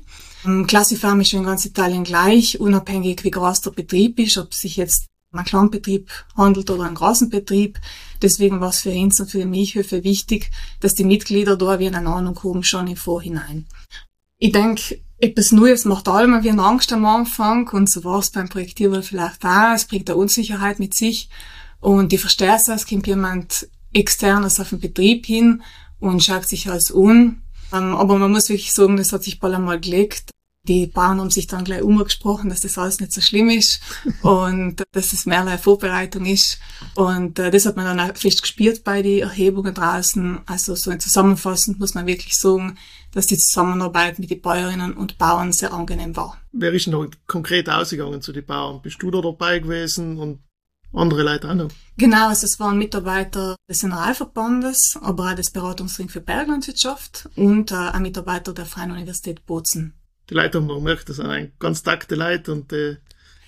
Classifarm 0.67 1.21
ist 1.21 1.35
in 1.35 1.45
ganz 1.45 1.67
Italien 1.67 2.05
gleich, 2.05 2.59
unabhängig 2.61 3.25
wie 3.25 3.31
groß 3.31 3.61
der 3.63 3.73
Betrieb 3.73 4.19
ist, 4.19 4.39
ob 4.39 4.55
sich 4.55 4.77
jetzt 4.77 5.07
um 5.33 5.39
einen 5.39 5.47
Kleinbetrieb 5.47 6.11
handelt 6.37 6.71
oder 6.71 6.85
einen 6.85 6.95
großen 6.95 7.31
Betrieb. 7.31 7.79
Deswegen 8.21 8.61
war 8.61 8.71
es 8.71 8.81
für 8.81 8.91
uns 8.91 9.21
und 9.21 9.31
für 9.31 9.39
die 9.39 9.45
Milchhöfe 9.47 10.05
wichtig, 10.05 10.51
dass 10.81 10.95
die 10.95 11.05
Mitglieder 11.05 11.57
da 11.57 11.79
wie 11.79 11.87
eine 11.87 12.09
Ahnung 12.09 12.39
haben 12.43 12.63
schon 12.63 12.89
im 12.89 12.97
Vorhinein. 12.97 13.67
Ich 14.39 14.53
denke, 14.53 15.01
etwas 15.19 15.53
Neues 15.53 15.85
macht 15.85 16.09
allem 16.09 16.43
wie 16.43 16.51
eine 16.51 16.65
Angst 16.65 16.93
am 16.93 17.05
Anfang 17.05 17.69
und 17.69 17.91
so 17.91 18.05
war 18.05 18.19
es 18.19 18.31
beim 18.31 18.49
Projektierwohl 18.49 19.03
vielleicht 19.03 19.45
auch. 19.45 19.75
Es 19.75 19.85
bringt 19.85 20.09
eine 20.09 20.19
Unsicherheit 20.19 20.79
mit 20.79 20.95
sich 20.95 21.29
und 21.79 22.13
ich 22.13 22.21
verstehe 22.21 22.57
es, 22.57 22.87
kommt 22.87 23.07
jemand 23.07 23.69
externes 23.93 24.61
auf 24.61 24.71
den 24.71 24.81
Betrieb 24.81 25.27
hin 25.27 25.63
und 25.99 26.23
schaut 26.23 26.47
sich 26.47 26.69
alles 26.69 26.93
an. 26.95 27.43
Ähm, 27.73 27.95
aber 27.95 28.19
man 28.19 28.33
muss 28.33 28.49
wirklich 28.49 28.73
sagen, 28.73 28.97
das 28.97 29.13
hat 29.13 29.23
sich 29.23 29.39
bald 29.39 29.55
einmal 29.55 29.79
gelegt. 29.79 30.31
Die 30.69 30.87
Bauern 30.87 31.21
haben 31.21 31.31
sich 31.31 31.47
dann 31.47 31.65
gleich 31.65 31.83
umgesprochen, 31.83 32.51
dass 32.51 32.61
das 32.61 32.77
alles 32.77 33.01
nicht 33.01 33.13
so 33.13 33.23
schlimm 33.23 33.49
ist 33.49 33.81
und 34.23 34.83
dass 34.93 35.15
es 35.15 35.25
mehr 35.25 35.41
eine 35.41 35.59
Vorbereitung 35.59 36.27
ist. 36.27 36.59
Und 36.95 37.39
äh, 37.39 37.51
das 37.51 37.65
hat 37.65 37.77
man 37.77 37.87
dann 37.87 38.01
auch 38.01 38.17
fest 38.17 38.43
gespürt 38.43 38.85
bei 38.85 39.01
den 39.01 39.23
Erhebungen 39.23 39.73
draußen. 39.75 40.41
Also 40.47 40.75
so 40.75 40.95
zusammenfassend 40.95 41.81
muss 41.81 41.95
man 41.95 42.07
wirklich 42.07 42.39
sagen, 42.39 42.77
dass 43.13 43.27
die 43.27 43.39
Zusammenarbeit 43.39 44.19
mit 44.19 44.31
den 44.31 44.43
Bäuerinnen 44.43 44.93
und 44.93 45.17
Bauern 45.17 45.53
sehr 45.53 45.73
angenehm 45.73 46.15
war. 46.15 46.37
Wer 46.53 46.73
ist 46.75 46.89
noch 46.89 47.09
konkret 47.27 47.71
ausgegangen 47.71 48.21
zu 48.21 48.33
den 48.33 48.45
Bauern? 48.45 48.83
Bist 48.83 49.03
du 49.03 49.11
da 49.11 49.23
dabei 49.23 49.61
gewesen 49.61 50.19
und 50.19 50.41
andere 50.93 51.23
Leute 51.23 51.49
auch 51.49 51.55
noch? 51.55 51.71
Genau, 51.97 52.29
also 52.29 52.45
es 52.47 52.61
waren 52.61 52.77
Mitarbeiter 52.77 53.57
des 53.69 53.81
Generalverbandes, 53.81 54.99
aber 55.01 55.31
auch 55.31 55.35
des 55.35 55.53
Beratungsring 55.53 56.11
für 56.11 56.21
Berglandwirtschaft 56.21 57.31
und 57.37 57.73
äh, 57.73 57.77
ein 57.77 58.03
Mitarbeiter 58.03 58.53
der 58.53 58.67
Freien 58.67 58.91
Universität 58.91 59.47
Bozen 59.47 59.95
die 60.31 60.35
Leute 60.35 60.59
haben 60.59 60.67
noch 60.67 60.77
gemerkt, 60.77 61.09
das 61.09 61.17
sind 61.17 61.27
ein 61.27 61.53
ganz 61.59 61.83
takte 61.83 62.15
Leute 62.15 62.53
und 62.53 62.73
äh, 62.73 62.97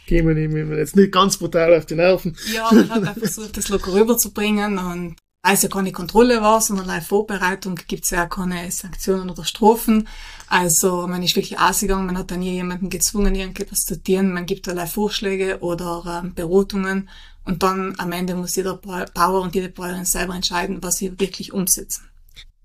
gehen 0.06 0.26
wir 0.26 0.36
ihm 0.36 0.76
jetzt 0.76 0.96
nicht 0.96 1.12
ganz 1.12 1.36
brutal 1.36 1.74
auf 1.74 1.86
die 1.86 1.94
Nerven. 1.94 2.36
Ja, 2.52 2.68
man 2.72 2.90
hat 2.90 3.08
auch 3.08 3.18
versucht, 3.18 3.56
das 3.56 3.68
locker 3.68 3.94
rüberzubringen 3.94 4.78
und 4.78 5.16
als 5.44 5.62
ja 5.62 5.68
keine 5.68 5.90
Kontrolle 5.90 6.40
war, 6.40 6.60
sondern 6.60 6.88
eine 6.88 7.02
Vorbereitung, 7.02 7.74
gibt 7.88 8.04
es 8.04 8.10
ja 8.10 8.26
auch 8.26 8.28
keine 8.28 8.70
Sanktionen 8.70 9.28
oder 9.28 9.44
Strafen. 9.44 10.08
Also 10.46 11.08
man 11.08 11.22
ist 11.22 11.34
wirklich 11.34 11.58
ausgegangen, 11.58 12.06
man 12.06 12.16
hat 12.18 12.30
da 12.30 12.36
nie 12.36 12.52
jemanden 12.52 12.90
gezwungen, 12.90 13.34
irgendetwas 13.34 13.80
zu 13.80 14.00
tun. 14.00 14.32
Man 14.32 14.46
gibt 14.46 14.68
allein 14.68 14.86
Vorschläge 14.86 15.58
oder 15.60 16.22
ähm, 16.22 16.34
Beratungen 16.34 17.08
und 17.44 17.64
dann 17.64 17.94
am 17.98 18.12
Ende 18.12 18.36
muss 18.36 18.54
jeder 18.54 18.76
Bauer 18.76 19.40
und 19.40 19.54
jede 19.56 19.68
Bäuerin 19.68 20.04
selber 20.04 20.36
entscheiden, 20.36 20.80
was 20.80 20.96
sie 20.96 21.18
wirklich 21.18 21.52
umsetzen. 21.52 22.11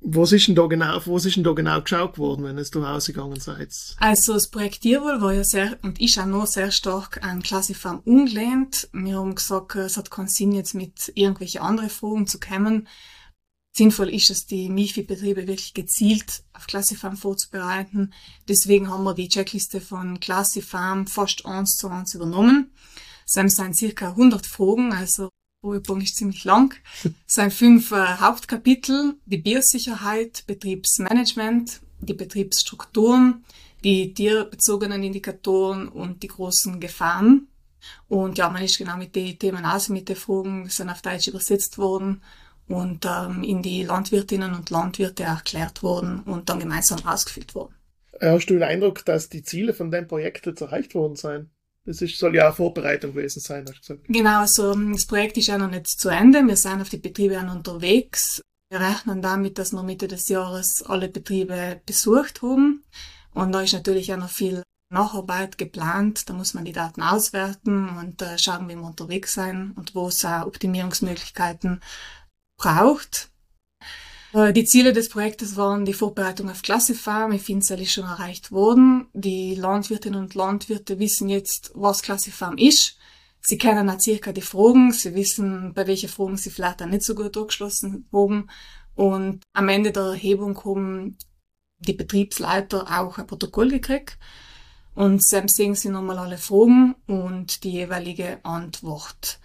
Was 0.09 0.31
ist 0.31 0.47
denn 0.47 0.55
da 0.55 0.67
genau, 0.67 1.01
was 1.05 1.25
ist 1.25 1.35
denn 1.35 1.43
da 1.43 1.51
genau 1.51 1.81
geschaut 1.81 2.17
worden, 2.17 2.45
wenn 2.45 2.57
es 2.57 2.71
da 2.71 2.79
rausgegangen 2.79 3.41
seid? 3.41 3.75
Also 3.97 4.35
das 4.35 4.47
Projekt 4.47 4.83
Tierwohl 4.83 5.19
war 5.19 5.33
ja 5.33 5.43
sehr 5.43 5.77
und 5.81 5.99
ist 5.99 6.17
auch 6.17 6.25
noch 6.25 6.47
sehr 6.47 6.71
stark 6.71 7.21
an 7.25 7.43
Klassifarm 7.43 7.99
umgelehnt. 8.05 8.87
Wir 8.93 9.17
haben 9.17 9.35
gesagt, 9.35 9.75
es 9.75 9.97
hat 9.97 10.09
keinen 10.09 10.29
Sinn, 10.29 10.53
jetzt 10.53 10.75
mit 10.75 11.11
irgendwelchen 11.15 11.59
anderen 11.59 11.89
Fragen 11.89 12.25
zu 12.25 12.39
kommen. 12.39 12.87
Sinnvoll 13.75 14.07
ist 14.07 14.29
es, 14.29 14.45
die 14.45 14.69
Milchviehbetriebe 14.69 15.45
wirklich 15.45 15.73
gezielt 15.73 16.43
auf 16.53 16.67
Klassifarm 16.67 17.17
vorzubereiten. 17.17 18.13
Deswegen 18.47 18.89
haben 18.89 19.03
wir 19.03 19.13
die 19.13 19.27
Checkliste 19.27 19.81
von 19.81 20.21
Klassifarm 20.21 21.07
fast 21.07 21.45
eins 21.45 21.75
zu 21.75 21.89
eins 21.89 22.15
übernommen. 22.15 22.71
Es 23.25 23.33
sind 23.33 23.75
circa 23.75 24.11
100 24.11 24.45
Fragen, 24.45 24.93
also 24.93 25.27
Ruhebogen 25.67 26.01
ist 26.01 26.15
ziemlich 26.15 26.43
lang. 26.43 26.73
Es 27.27 27.35
sind 27.35 27.53
fünf 27.53 27.91
äh, 27.91 28.17
Hauptkapitel. 28.19 29.15
Die 29.25 29.37
Biosicherheit, 29.37 30.43
Betriebsmanagement, 30.47 31.81
die 31.99 32.13
Betriebsstrukturen, 32.13 33.43
die 33.83 34.13
tierbezogenen 34.13 35.03
Indikatoren 35.03 35.87
und 35.87 36.23
die 36.23 36.27
großen 36.27 36.79
Gefahren. 36.79 37.47
Und 38.07 38.37
ja, 38.37 38.49
man 38.49 38.63
ist 38.63 38.77
genau 38.77 38.97
mit 38.97 39.15
den 39.15 39.37
Themen 39.37 39.65
aus, 39.65 39.89
mit 39.89 40.09
den 40.09 40.15
Fragen, 40.15 40.69
sind 40.69 40.89
auf 40.89 41.01
Deutsch 41.01 41.27
übersetzt 41.27 41.77
worden 41.77 42.21
und 42.67 43.05
ähm, 43.05 43.43
in 43.43 43.61
die 43.61 43.83
Landwirtinnen 43.83 44.53
und 44.53 44.69
Landwirte 44.69 45.23
erklärt 45.23 45.83
worden 45.83 46.21
und 46.21 46.49
dann 46.49 46.59
gemeinsam 46.59 47.05
ausgefüllt 47.05 47.55
worden. 47.55 47.75
Hast 48.19 48.47
du 48.47 48.55
den 48.55 48.63
Eindruck, 48.63 49.05
dass 49.05 49.29
die 49.29 49.43
Ziele 49.43 49.73
von 49.73 49.91
dem 49.91 50.07
Projekt 50.07 50.47
jetzt 50.47 50.61
erreicht 50.61 50.95
worden 50.95 51.15
sind? 51.15 51.49
Das 51.87 52.01
ist, 52.01 52.19
soll 52.19 52.35
ja 52.35 52.47
eine 52.47 52.53
Vorbereitung 52.53 53.13
gewesen 53.13 53.39
sein, 53.39 53.65
hast 53.65 53.77
du 53.77 53.79
gesagt. 53.79 54.07
Genau, 54.09 54.41
also 54.41 54.73
das 54.73 55.05
Projekt 55.05 55.37
ist 55.37 55.47
ja 55.47 55.57
noch 55.57 55.71
nicht 55.71 55.87
zu 55.87 56.09
Ende. 56.09 56.45
Wir 56.45 56.57
sind 56.57 56.81
auf 56.81 56.89
die 56.89 56.97
Betriebe 56.97 57.39
auch 57.39 57.55
unterwegs. 57.55 58.41
Wir 58.69 58.81
rechnen 58.81 59.21
damit, 59.21 59.57
dass 59.57 59.71
wir 59.71 59.83
Mitte 59.83 60.09
des 60.09 60.27
Jahres 60.27 60.83
alle 60.83 61.07
Betriebe 61.07 61.81
besucht 61.85 62.41
haben. 62.41 62.83
Und 63.33 63.53
da 63.53 63.61
ist 63.61 63.71
natürlich 63.71 64.11
auch 64.11 64.17
noch 64.17 64.29
viel 64.29 64.63
Nacharbeit 64.89 65.57
geplant. 65.57 66.27
Da 66.27 66.33
muss 66.33 66.53
man 66.53 66.65
die 66.65 66.73
Daten 66.73 67.01
auswerten 67.01 67.87
und 67.97 68.21
äh, 68.21 68.37
schauen, 68.37 68.67
wie 68.67 68.75
wir 68.75 68.83
unterwegs 68.83 69.33
sein 69.33 69.71
und 69.77 69.95
wo 69.95 70.09
es 70.09 70.25
auch 70.25 70.45
Optimierungsmöglichkeiten 70.45 71.79
braucht. 72.59 73.29
Äh, 74.37 74.53
die 74.53 74.65
Ziele 74.65 74.93
des 74.93 75.09
Projektes 75.09 75.55
waren 75.55 75.83
die 75.85 75.93
Vorbereitung 75.93 76.49
auf 76.49 76.61
Classify. 76.61 77.27
Mit 77.27 77.41
Finzel 77.41 77.81
ist 77.81 77.93
schon 77.93 78.03
erreicht 78.03 78.51
worden. 78.51 79.07
Die 79.13 79.55
Landwirtinnen 79.55 80.19
und 80.19 80.35
Landwirte 80.35 80.99
wissen 80.99 81.27
jetzt, 81.27 81.71
was 81.73 82.03
Classifarm 82.03 82.57
ist. 82.57 82.97
Sie 83.41 83.57
kennen 83.57 83.89
auch 83.89 83.99
circa 83.99 84.31
die 84.31 84.41
Fragen. 84.41 84.91
Sie 84.91 85.15
wissen, 85.15 85.73
bei 85.73 85.87
welchen 85.87 86.09
Fragen 86.09 86.37
sie 86.37 86.51
vielleicht 86.51 86.83
auch 86.83 86.87
nicht 86.87 87.03
so 87.03 87.15
gut 87.15 87.35
angeschlossen 87.35 88.07
haben. 88.13 88.49
Und 88.93 89.43
am 89.53 89.69
Ende 89.69 89.91
der 89.91 90.03
Erhebung 90.03 90.63
haben 90.63 91.17
die 91.79 91.93
Betriebsleiter 91.93 92.99
auch 92.99 93.17
ein 93.17 93.27
Protokoll 93.27 93.69
gekriegt. 93.69 94.19
Und 94.93 95.23
dann 95.31 95.47
sehen 95.47 95.75
sie 95.75 95.89
nochmal 95.89 96.17
alle 96.17 96.37
Fragen 96.37 96.95
und 97.07 97.63
die 97.63 97.71
jeweilige 97.71 98.39
Antwort. 98.43 99.39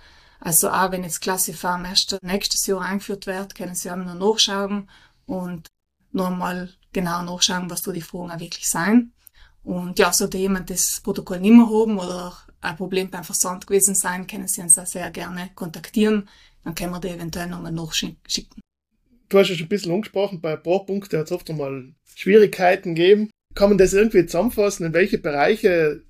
Also 0.44 0.70
auch 0.70 0.90
wenn 0.90 1.05
jetzt 1.05 1.20
Classifarm 1.20 1.85
erst 1.85 2.18
nächstes 2.20 2.66
Jahr 2.66 2.81
eingeführt 2.81 3.26
wird, 3.26 3.55
können 3.55 3.76
Sie 3.76 3.88
auch 3.90 3.96
noch 3.96 4.14
nachschauen 4.14 4.90
und 5.24 5.68
nochmal 6.11 6.70
genau 6.92 7.22
nachschauen, 7.22 7.70
was 7.70 7.83
da 7.83 7.92
die 7.92 8.00
Fragen 8.00 8.33
auch 8.33 8.40
wirklich 8.40 8.68
sein. 8.68 9.12
Und 9.62 10.00
ja, 10.00 10.12
sollte 10.12 10.38
jemand 10.38 10.68
das 10.68 11.00
Protokoll 11.00 11.38
nicht 11.38 11.55
mehr 11.55 11.66
haben 11.66 11.96
oder 11.96 12.37
ein 12.61 12.76
Problem 12.76 13.09
beim 13.09 13.22
Versand 13.22 13.68
gewesen 13.68 13.94
sein, 13.94 14.26
können 14.26 14.48
Sie 14.48 14.61
uns 14.61 14.76
auch 14.78 14.87
sehr 14.87 15.12
gerne 15.12 15.50
kontaktieren. 15.55 16.28
Dann 16.64 16.74
können 16.74 16.92
wir 16.92 17.00
die 17.00 17.11
eventuell 17.11 17.46
nochmal 17.46 17.70
nachschicken. 17.70 18.61
Du 19.28 19.38
hast 19.38 19.48
ja 19.48 19.55
schon 19.55 19.66
ein 19.66 19.68
bisschen 19.68 19.92
angesprochen, 19.92 20.40
bei 20.40 20.55
ein 20.55 20.62
paar 20.62 20.85
Punkten 20.85 21.18
hat 21.18 21.26
es 21.26 21.33
oft 21.33 21.48
einmal 21.50 21.94
Schwierigkeiten 22.16 22.96
gegeben. 22.96 23.31
Kann 23.55 23.68
man 23.68 23.78
das 23.78 23.92
irgendwie 23.92 24.26
zusammenfassen, 24.26 24.87
in 24.87 24.92
welche 24.92 25.18
Bereiche 25.18 26.02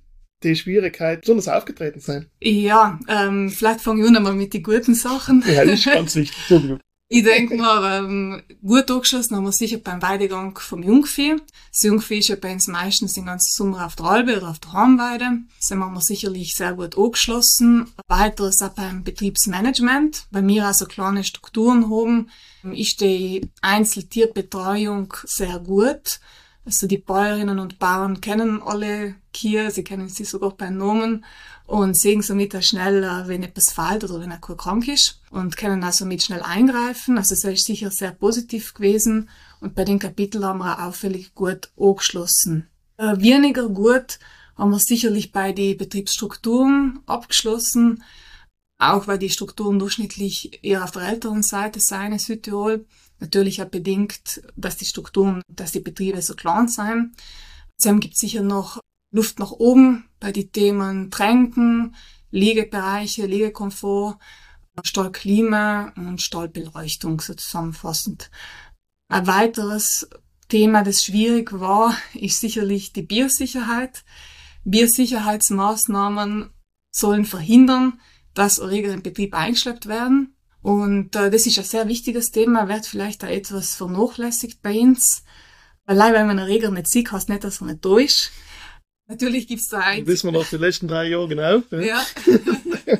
die 0.43 0.55
Schwierigkeit 0.55 1.21
besonders 1.21 1.47
aufgetreten 1.47 1.99
sein? 1.99 2.27
Ja, 2.41 2.99
ähm, 3.07 3.49
vielleicht 3.49 3.81
fange 3.81 4.05
ich 4.05 4.11
mal 4.11 4.33
mit 4.33 4.53
den 4.53 4.63
guten 4.63 4.95
Sachen. 4.95 5.43
Ja, 5.47 5.65
das 5.65 5.79
ist 5.79 5.85
ganz 5.93 6.15
wichtig. 6.15 6.79
Ich 7.15 7.23
denke 7.23 7.57
mal, 7.57 7.99
ähm, 7.99 8.41
gut 8.65 8.89
angeschossen 8.89 9.35
haben 9.35 9.43
wir 9.43 9.51
sicher 9.51 9.77
beim 9.77 10.01
Weidegang 10.01 10.57
vom 10.57 10.81
Jungvieh. 10.81 11.35
Das 11.71 11.83
Jungvieh 11.83 12.17
ist 12.17 12.29
ja 12.29 12.35
bei 12.35 12.53
uns 12.53 12.65
meistens 12.65 13.13
den 13.13 13.27
ganzen 13.27 13.55
Sommer 13.55 13.85
auf 13.85 13.95
der 13.95 14.07
Albe 14.07 14.37
oder 14.37 14.49
auf 14.49 14.57
der 14.57 14.73
Heimweide. 14.73 15.29
Das 15.59 15.69
haben 15.69 15.93
wir 15.93 16.01
sicherlich 16.01 16.55
sehr 16.55 16.73
gut 16.73 16.97
angeschlossen. 16.97 17.87
Weiteres 18.07 18.63
auch 18.63 18.69
beim 18.69 19.03
Betriebsmanagement. 19.03 20.25
Bei 20.31 20.41
mir 20.41 20.65
also 20.65 20.87
kleine 20.87 21.23
Strukturen 21.23 21.87
haben, 21.91 22.31
ist 22.73 23.01
die 23.01 23.47
Einzeltierbetreuung 23.61 25.13
sehr 25.25 25.59
gut. 25.59 26.19
Also 26.65 26.87
die 26.87 26.97
Bäuerinnen 26.97 27.59
und 27.59 27.77
Bauern 27.77 28.21
kennen 28.21 28.59
alle 28.59 29.13
Kühe, 29.33 29.71
sie 29.71 29.83
kennen 29.83 30.09
sie 30.09 30.25
sogar 30.25 30.51
bei 30.51 30.69
Namen 30.69 31.25
und 31.65 31.97
sehen 31.97 32.21
somit 32.21 32.55
auch 32.55 32.61
schnell, 32.61 33.03
äh, 33.03 33.27
wenn 33.27 33.43
etwas 33.43 33.71
fehlt 33.71 34.03
oder 34.03 34.19
wenn 34.19 34.39
Kuh 34.41 34.55
krank 34.55 34.87
ist 34.87 35.21
und 35.31 35.57
können 35.57 35.83
auch 35.83 35.93
somit 35.93 36.23
schnell 36.23 36.41
eingreifen. 36.41 37.17
Also 37.17 37.33
es 37.33 37.43
ist 37.43 37.65
sicher 37.65 37.91
sehr 37.91 38.11
positiv 38.11 38.73
gewesen 38.73 39.29
und 39.59 39.75
bei 39.75 39.83
den 39.83 39.99
Kapiteln 39.99 40.45
haben 40.45 40.59
wir 40.59 40.85
auffällig 40.85 41.33
gut 41.33 41.71
angeschlossen. 41.79 42.69
Äh, 42.97 43.17
weniger 43.17 43.69
gut 43.69 44.19
haben 44.55 44.71
wir 44.71 44.79
sicherlich 44.79 45.31
bei 45.31 45.51
den 45.51 45.77
Betriebsstrukturen 45.77 46.99
abgeschlossen, 47.05 48.03
auch 48.77 49.07
weil 49.07 49.17
die 49.17 49.29
Strukturen 49.29 49.79
durchschnittlich 49.79 50.63
eher 50.63 50.83
auf 50.83 50.91
der 50.91 51.03
älteren 51.03 51.43
Seite 51.43 51.79
sein 51.79 52.11
in 52.11 52.19
Südtirol. 52.19 52.85
Natürlich 53.19 53.61
auch 53.61 53.67
bedingt, 53.67 54.41
dass 54.55 54.77
die 54.77 54.85
Strukturen, 54.85 55.41
dass 55.47 55.71
die 55.71 55.79
Betriebe 55.79 56.21
so 56.21 56.35
klein 56.35 56.67
sind. 56.67 57.15
Zudem 57.77 57.99
gibt 57.99 58.15
es 58.15 58.19
sicher 58.19 58.43
noch 58.43 58.79
Luft 59.13 59.39
nach 59.39 59.51
oben 59.51 60.09
bei 60.19 60.31
den 60.31 60.51
Themen 60.51 61.11
Tränken, 61.11 61.95
Liegebereiche, 62.31 63.27
Liegekomfort, 63.27 64.17
Stallklima 64.83 65.93
und 65.95 66.19
Stallbeleuchtung 66.19 67.21
so 67.21 67.35
zusammenfassend. 67.35 68.31
Ein 69.09 69.27
weiteres 69.27 70.09
Thema, 70.49 70.83
das 70.83 71.03
schwierig 71.03 71.53
war, 71.53 71.95
ist 72.15 72.39
sicherlich 72.41 72.91
die 72.91 73.03
Biosicherheit. 73.03 74.03
Biosicherheitsmaßnahmen 74.65 76.49
sollen 76.91 77.25
verhindern, 77.25 77.99
dass 78.33 78.57
Erreger 78.57 78.93
im 78.93 79.03
Betrieb 79.03 79.35
eingeschleppt 79.35 79.87
werden. 79.87 80.35
Und 80.63 81.15
äh, 81.15 81.29
das 81.29 81.45
ist 81.45 81.59
ein 81.59 81.65
sehr 81.65 81.87
wichtiges 81.87 82.31
Thema, 82.31 82.67
wird 82.67 82.87
vielleicht 82.87 83.23
auch 83.23 83.29
etwas 83.29 83.75
vernachlässigt 83.75 84.63
bei 84.63 84.79
uns. 84.79 85.23
Allein 85.85 86.13
wenn 86.13 86.27
man 86.27 86.39
einen 86.39 86.47
Regel 86.47 86.71
nicht 86.71 86.87
sieht, 86.87 87.11
heißt 87.11 87.29
nicht, 87.29 87.43
dass 87.43 87.61
er 87.61 87.67
nicht 87.67 87.85
da 87.85 87.99
ist. 87.99 88.31
Natürlich 89.13 89.47
gibt's 89.47 89.69
da 89.69 89.79
ein... 89.79 90.05
Wissen 90.05 90.27
wir 90.27 90.39
noch 90.39 90.47
die 90.47 90.57
letzten 90.57 90.87
drei 90.87 91.07
Jahre 91.07 91.27
genau. 91.27 91.63
Ja. 91.71 91.81
ja. 91.81 92.05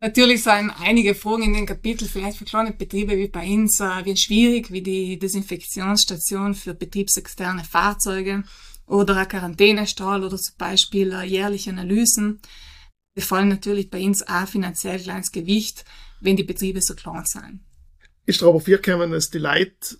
Natürlich 0.00 0.42
sind 0.42 0.70
einige 0.80 1.14
Fragen 1.14 1.42
in 1.42 1.54
den 1.54 1.66
Kapitel 1.66 2.06
vielleicht 2.06 2.38
für 2.38 2.44
kleine 2.44 2.72
Betriebe 2.72 3.16
wie 3.16 3.28
bei 3.28 3.46
uns 3.46 3.80
äh, 3.80 4.04
wie 4.04 4.16
schwierig, 4.16 4.70
wie 4.70 4.82
die 4.82 5.18
Desinfektionsstation 5.18 6.54
für 6.54 6.74
betriebsexterne 6.74 7.64
Fahrzeuge 7.64 8.44
oder 8.86 9.16
ein 9.16 9.28
Quarantänestall 9.28 10.22
oder 10.22 10.36
zum 10.36 10.54
Beispiel 10.58 11.12
äh, 11.12 11.24
jährliche 11.24 11.70
Analysen. 11.70 12.40
Die 13.16 13.22
fallen 13.22 13.48
natürlich 13.48 13.90
bei 13.90 14.02
uns 14.04 14.26
auch 14.28 14.46
finanziell 14.46 15.00
kleines 15.00 15.32
Gewicht 15.32 15.84
wenn 16.20 16.36
die 16.36 16.44
Betriebe 16.44 16.80
so 16.80 16.94
klein 16.94 17.24
sind. 17.24 17.60
Ist 18.24 18.42
aber 18.42 18.60
vorgekommen, 18.60 19.12
dass 19.12 19.30
die 19.30 19.38
Leute 19.38 19.98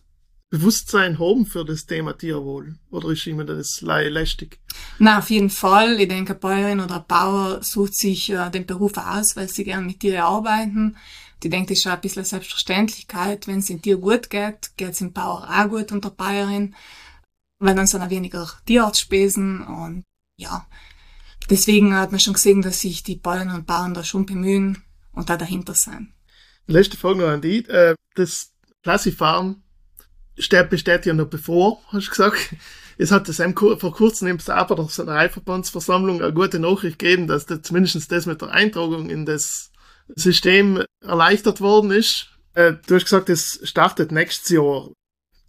Bewusstsein 0.48 1.18
haben 1.18 1.46
für 1.46 1.64
das 1.64 1.86
Thema 1.86 2.12
Tierwohl? 2.12 2.76
Oder 2.90 3.10
ist 3.10 3.26
immer 3.26 3.44
das 3.44 3.80
lästig? 3.80 4.60
Na, 4.98 5.18
auf 5.18 5.30
jeden 5.30 5.50
Fall. 5.50 6.00
Ich 6.00 6.08
denke, 6.08 6.34
Bäuerin 6.34 6.80
oder 6.80 6.96
ein 6.96 7.06
Bauer 7.06 7.62
sucht 7.62 7.94
sich 7.94 8.30
äh, 8.30 8.50
den 8.50 8.66
Beruf 8.66 8.96
aus, 8.96 9.36
weil 9.36 9.48
sie 9.48 9.64
gern 9.64 9.86
mit 9.86 10.00
Tieren 10.00 10.22
arbeiten. 10.22 10.96
Die 11.42 11.50
denkt, 11.50 11.70
das 11.70 11.78
ist 11.78 11.82
schon 11.82 11.92
ein 11.92 12.00
bisschen 12.00 12.24
Selbstverständlichkeit. 12.24 13.46
Wenn 13.46 13.58
es 13.58 13.66
dem 13.66 13.82
Tier 13.82 13.98
gut 13.98 14.30
geht, 14.30 14.76
geht 14.76 14.92
es 14.92 14.98
dem 14.98 15.12
Bauer 15.12 15.48
auch 15.50 15.68
gut 15.68 15.92
und 15.92 16.04
der 16.04 16.10
Bäuerin. 16.10 16.74
Weil 17.58 17.74
dann 17.74 17.86
sind 17.86 18.02
auch 18.02 18.10
weniger 18.10 18.48
Tierarztspesen 18.66 19.66
und 19.66 20.04
ja. 20.38 20.66
Deswegen 21.50 21.94
hat 21.94 22.10
man 22.10 22.20
schon 22.20 22.34
gesehen, 22.34 22.62
dass 22.62 22.80
sich 22.80 23.02
die 23.02 23.16
Bäuerinnen 23.16 23.54
und 23.54 23.66
Bauern 23.66 23.94
da 23.94 24.02
schon 24.02 24.26
bemühen, 24.26 24.82
und 25.16 25.30
da 25.30 25.36
dahinter 25.36 25.74
sein. 25.74 26.12
Letzte 26.68 26.96
Frage 26.96 27.18
noch 27.18 27.28
an 27.28 27.40
dich. 27.40 27.68
Äh, 27.68 27.96
das 28.14 28.52
Klassifarm 28.84 29.62
besteht 30.36 31.06
ja 31.06 31.14
noch 31.14 31.26
bevor, 31.26 31.80
hast 31.88 32.06
du 32.06 32.10
gesagt. 32.10 32.54
Es 32.98 33.12
hat 33.12 33.28
das 33.28 33.42
vor 33.78 33.92
kurzem 33.92 34.28
im 34.28 34.38
Saber 34.38 34.74
der 34.74 34.86
Sendereiverbandsversammlung 34.86 36.22
eine 36.22 36.32
gute 36.32 36.58
Nachricht 36.58 36.98
gegeben, 36.98 37.26
dass 37.26 37.46
das 37.46 37.62
zumindest 37.62 38.10
das 38.10 38.26
mit 38.26 38.40
der 38.40 38.50
Eintragung 38.50 39.10
in 39.10 39.26
das 39.26 39.70
System 40.14 40.82
erleichtert 41.02 41.60
worden 41.60 41.90
ist. 41.90 42.28
Äh, 42.54 42.74
du 42.86 42.94
hast 42.94 43.04
gesagt, 43.04 43.28
es 43.28 43.60
startet 43.64 44.12
nächstes 44.12 44.48
Jahr. 44.48 44.90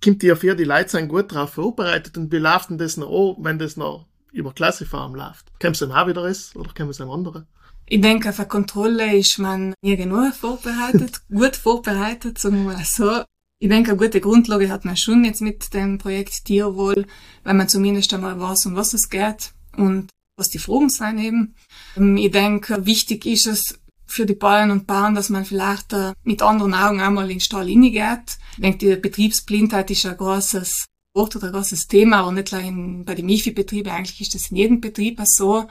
Kommt 0.03 0.21
die 0.21 0.35
für 0.35 0.55
die 0.55 0.63
Leute 0.63 0.89
sein 0.89 1.07
gut 1.07 1.31
drauf 1.31 1.53
vorbereitet 1.53 2.17
und 2.17 2.31
wie 2.31 2.37
läuft 2.37 2.69
denn 2.69 2.77
das 2.77 2.97
noch 2.97 3.37
an, 3.37 3.43
wenn 3.43 3.59
das 3.59 3.77
noch 3.77 4.07
über 4.31 4.53
Klassifarm 4.53 5.15
läuft? 5.15 5.47
Kämpft 5.59 5.81
es 5.81 5.87
dann 5.87 5.97
auch 5.97 6.07
wieder 6.07 6.27
ist 6.27 6.55
oder 6.55 6.71
kämpft 6.73 6.95
es 6.95 7.01
einem 7.01 7.11
anderen? 7.11 7.47
Ich 7.89 8.01
denke, 8.01 8.29
auf 8.29 8.39
eine 8.39 8.49
Kontrolle 8.49 9.17
ist 9.17 9.39
man 9.39 9.73
nie 9.81 9.95
genug 9.95 10.33
vorbereitet, 10.35 11.21
gut 11.29 11.55
vorbereitet, 11.55 12.37
sagen 12.37 12.65
wir 12.65 12.73
mal 12.73 12.83
so. 12.83 13.23
Ich 13.59 13.69
denke, 13.69 13.91
eine 13.91 13.99
gute 13.99 14.21
Grundlage 14.21 14.69
hat 14.69 14.85
man 14.85 14.97
schon 14.97 15.25
jetzt 15.25 15.41
mit 15.41 15.73
dem 15.73 15.97
Projekt 15.97 16.45
Tierwohl, 16.45 17.05
weil 17.43 17.53
man 17.53 17.69
zumindest 17.69 18.13
einmal 18.13 18.39
weiß, 18.39 18.67
um 18.67 18.75
was 18.75 18.93
es 18.93 19.09
geht 19.09 19.51
und 19.75 20.09
was 20.37 20.49
die 20.49 20.59
Fragen 20.59 20.89
sind 20.89 21.17
eben. 21.17 21.55
Ähm, 21.95 22.17
ich 22.17 22.31
denke, 22.31 22.85
wichtig 22.85 23.25
ist 23.25 23.47
es 23.47 23.79
für 24.05 24.25
die 24.25 24.35
Bauern 24.35 24.71
und 24.71 24.87
Bauern, 24.87 25.15
dass 25.15 25.29
man 25.29 25.43
vielleicht 25.43 25.91
äh, 25.93 26.13
mit 26.23 26.41
anderen 26.41 26.73
Augen 26.73 27.01
einmal 27.01 27.25
in 27.25 27.37
den 27.37 27.39
Stall 27.39 27.67
hineingeht. 27.67 28.37
Ich 28.53 28.61
denke, 28.61 28.77
die 28.77 28.95
Betriebsblindheit 28.95 29.89
ist 29.91 30.05
ein 30.05 30.15
großes 30.15 30.85
Wort 31.15 31.35
oder 31.35 31.47
ein 31.47 31.53
großes 31.53 31.87
Thema, 31.87 32.19
aber 32.19 32.31
nicht 32.31 32.51
nur 32.51 33.03
bei 33.05 33.15
den 33.15 33.25
MIFI-Betrieben, 33.25 33.91
eigentlich 33.91 34.21
ist 34.21 34.35
das 34.35 34.51
in 34.51 34.57
jedem 34.57 34.81
Betrieb 34.81 35.19
so 35.23 35.67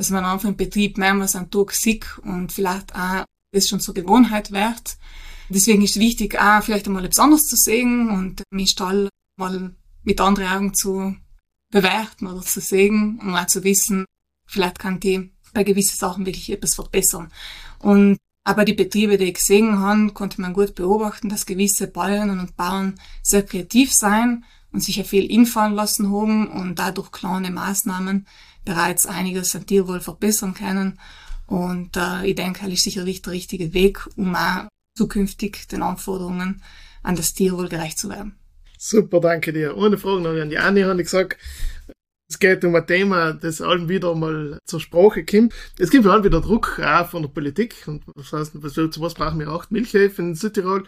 dass 0.00 0.08
man 0.08 0.24
einfach 0.24 0.48
im 0.48 0.56
Betrieb 0.56 0.96
mehrmals 0.96 1.36
am 1.36 1.50
Tag 1.50 1.72
sieht 1.72 2.06
und 2.22 2.52
vielleicht 2.52 2.94
auch 2.94 3.24
das 3.52 3.68
schon 3.68 3.80
zur 3.80 3.92
Gewohnheit 3.92 4.50
wird. 4.50 4.96
Deswegen 5.50 5.82
ist 5.82 5.96
es 5.96 6.00
wichtig, 6.00 6.40
auch 6.40 6.62
vielleicht 6.62 6.86
einmal 6.86 7.04
etwas 7.04 7.18
anderes 7.18 7.46
zu 7.46 7.56
sehen 7.56 8.08
und 8.08 8.42
den 8.52 8.66
Stall 8.66 9.08
mal 9.36 9.74
mit 10.04 10.20
anderen 10.20 10.48
Augen 10.52 10.74
zu 10.74 11.16
bewerten 11.72 12.26
oder 12.26 12.42
zu 12.42 12.60
sehen, 12.60 13.20
um 13.20 13.34
auch 13.34 13.46
zu 13.46 13.64
wissen, 13.64 14.04
vielleicht 14.46 14.78
kann 14.78 15.00
die 15.00 15.30
bei 15.52 15.64
gewissen 15.64 15.96
Sachen 15.96 16.26
wirklich 16.26 16.50
etwas 16.50 16.74
verbessern. 16.74 17.32
Und 17.80 18.18
aber 18.44 18.64
die 18.64 18.74
Betriebe, 18.74 19.18
die 19.18 19.26
ich 19.26 19.34
gesehen 19.34 19.78
habe, 19.80 20.12
konnte 20.12 20.40
man 20.40 20.54
gut 20.54 20.74
beobachten, 20.74 21.28
dass 21.28 21.46
gewisse 21.46 21.86
Bäuerinnen 21.88 22.40
und 22.40 22.56
Bauern 22.56 22.98
sehr 23.22 23.44
kreativ 23.44 23.92
sein 23.92 24.44
und 24.72 24.82
sicher 24.82 25.04
viel 25.04 25.30
infallen 25.30 25.74
lassen 25.74 26.10
haben 26.12 26.48
und 26.48 26.78
dadurch 26.78 27.12
kleine 27.12 27.50
Maßnahmen 27.50 28.26
bereits 28.64 29.06
einiges 29.06 29.54
an 29.56 29.66
Tierwohl 29.66 30.00
verbessern 30.00 30.54
können. 30.54 30.98
Und 31.46 31.96
äh, 31.96 32.26
ich 32.26 32.36
denke, 32.36 32.64
das 32.64 32.74
ist 32.74 32.84
sicher 32.84 33.04
der 33.04 33.32
richtige 33.32 33.74
Weg, 33.74 34.08
um 34.16 34.34
auch 34.34 34.68
zukünftig 35.00 35.66
den 35.68 35.82
Anforderungen 35.82 36.62
an 37.02 37.16
das 37.16 37.32
Tierwohl 37.32 37.70
gerecht 37.70 37.98
zu 37.98 38.10
werden. 38.10 38.38
Super, 38.78 39.20
danke 39.20 39.54
dir. 39.54 39.76
Ohne 39.78 39.96
Frage 39.96 40.20
noch 40.20 40.38
an 40.38 40.50
die 40.50 40.58
Anni 40.58 40.82
habe 40.82 41.00
ich 41.00 41.06
gesagt, 41.06 41.38
es 42.28 42.38
geht 42.38 42.62
um 42.64 42.74
ein 42.74 42.86
Thema, 42.86 43.32
das 43.32 43.62
allen 43.62 43.88
wieder 43.88 44.14
mal 44.14 44.58
zur 44.66 44.78
Sprache 44.78 45.24
kommt. 45.24 45.54
Es 45.78 45.90
gibt 45.90 46.04
halt 46.04 46.24
wieder 46.24 46.42
Druck 46.42 46.78
auch 46.78 47.08
von 47.08 47.22
der 47.22 47.30
Politik. 47.30 47.88
Und 47.88 48.04
was 48.14 48.32
heißt, 48.32 48.52
zu 48.52 49.00
was 49.00 49.14
brauchen 49.14 49.40
wir 49.40 49.48
acht 49.48 49.70
Milchhäfen 49.70 50.28
in 50.28 50.34
Südtirol? 50.34 50.84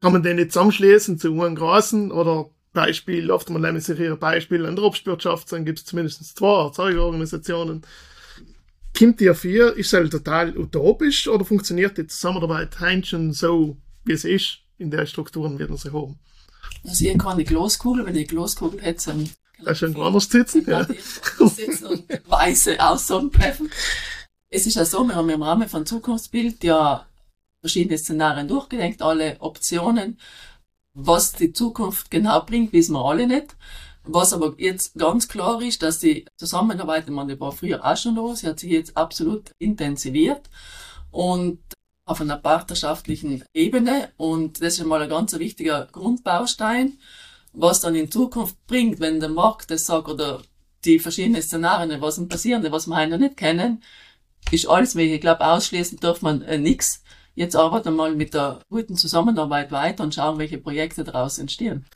Kann 0.00 0.12
man 0.12 0.22
den 0.22 0.36
nicht 0.36 0.52
zusammenschließen 0.52 1.18
zu 1.18 1.32
einem 1.32 1.54
großen 1.54 2.10
oder 2.10 2.50
Beispiel, 2.72 3.30
oft 3.30 3.50
mal 3.50 3.58
nehmen 3.58 3.80
sich 3.80 3.98
hier 3.98 4.16
Beispiel 4.16 4.64
an 4.64 4.76
der 4.76 4.86
Obstwirtschaft, 4.86 5.52
dann 5.52 5.66
gibt 5.66 5.80
es 5.80 5.84
zumindest 5.84 6.24
zwei 6.36 6.64
Erzeugerorganisationen. 6.64 7.82
Kommt 8.96 9.20
die 9.20 9.32
vier, 9.34 9.74
ist 9.74 9.86
es 9.86 9.92
halt 9.92 10.10
total 10.10 10.56
utopisch 10.56 11.28
oder 11.28 11.44
funktioniert 11.44 11.96
die 11.96 12.06
Zusammenarbeit 12.06 12.78
heute 12.80 13.06
schon 13.06 13.32
so, 13.32 13.76
wie 14.04 14.12
es 14.12 14.24
ist, 14.24 14.58
in 14.78 14.90
der 14.90 15.06
Strukturen 15.06 15.58
wird 15.58 15.76
sie 15.78 15.92
haben? 15.92 16.18
Also 16.84 17.04
ich 17.04 17.18
kann 17.18 17.38
die 17.38 17.44
Glaskugel, 17.44 18.04
wenn 18.04 18.16
ich 18.16 18.28
die 18.28 18.34
Glaskugel 18.34 18.80
hätte, 18.80 19.06
dann 19.06 19.30
da 19.64 19.74
schon 19.74 19.94
woanders 19.94 20.28
sitzen, 20.28 20.64
ja. 20.66 20.84
sitzen 21.38 21.86
und 21.86 22.04
weise 22.28 22.80
Aussagen 22.80 23.30
treffen. 23.30 23.70
Es 24.48 24.66
ist 24.66 24.74
ja 24.74 24.84
so, 24.84 25.04
wir 25.04 25.14
haben 25.14 25.30
im 25.30 25.42
Rahmen 25.42 25.68
von 25.68 25.86
Zukunftsbild 25.86 26.64
ja 26.64 27.06
verschiedene 27.60 27.96
Szenarien 27.96 28.48
durchgedenkt, 28.48 29.02
alle 29.02 29.36
Optionen. 29.40 30.18
Was 30.94 31.32
die 31.32 31.52
Zukunft 31.52 32.10
genau 32.10 32.42
bringt, 32.44 32.72
wissen 32.72 32.94
wir 32.94 33.04
alle 33.04 33.26
nicht. 33.26 33.56
Was 34.04 34.32
aber 34.32 34.54
jetzt 34.58 34.94
ganz 34.94 35.28
klar 35.28 35.62
ist, 35.62 35.82
dass 35.82 36.00
die 36.00 36.24
Zusammenarbeit, 36.36 37.08
meine, 37.08 37.34
die 37.34 37.40
war 37.40 37.52
früher 37.52 37.84
auch 37.84 37.96
schon 37.96 38.16
los, 38.16 38.40
sie 38.40 38.48
hat 38.48 38.58
sich 38.58 38.70
jetzt 38.70 38.96
absolut 38.96 39.52
intensiviert 39.58 40.50
und 41.10 41.60
auf 42.04 42.20
einer 42.20 42.36
partnerschaftlichen 42.36 43.44
Ebene 43.54 44.10
und 44.16 44.60
das 44.60 44.78
ist 44.78 44.84
mal 44.84 45.02
ein 45.02 45.08
ganz 45.08 45.38
wichtiger 45.38 45.86
Grundbaustein 45.92 46.98
was 47.52 47.80
dann 47.80 47.94
in 47.94 48.10
Zukunft 48.10 48.56
bringt, 48.66 49.00
wenn 49.00 49.20
der 49.20 49.28
Markt 49.28 49.70
das 49.70 49.86
sagt 49.86 50.08
oder 50.08 50.42
die 50.84 50.98
verschiedenen 50.98 51.42
Szenarien, 51.42 52.00
was 52.00 52.26
passieren, 52.28 52.66
was 52.70 52.86
wir 52.86 53.06
noch 53.06 53.18
nicht 53.18 53.36
kennen, 53.36 53.82
ist 54.50 54.68
alles 54.68 54.94
möglich. 54.94 55.14
Ich 55.14 55.20
glaube, 55.20 55.46
ausschließen 55.46 55.98
darf 56.00 56.22
man 56.22 56.42
äh, 56.42 56.58
nichts. 56.58 57.02
Jetzt 57.34 57.56
arbeiten 57.56 57.86
wir 57.86 57.92
mal 57.92 58.14
mit 58.14 58.34
der 58.34 58.60
guten 58.68 58.96
Zusammenarbeit 58.96 59.70
weiter 59.70 60.02
und 60.02 60.14
schauen, 60.14 60.38
welche 60.38 60.58
Projekte 60.58 61.04
daraus 61.04 61.38
entstehen. 61.38 61.86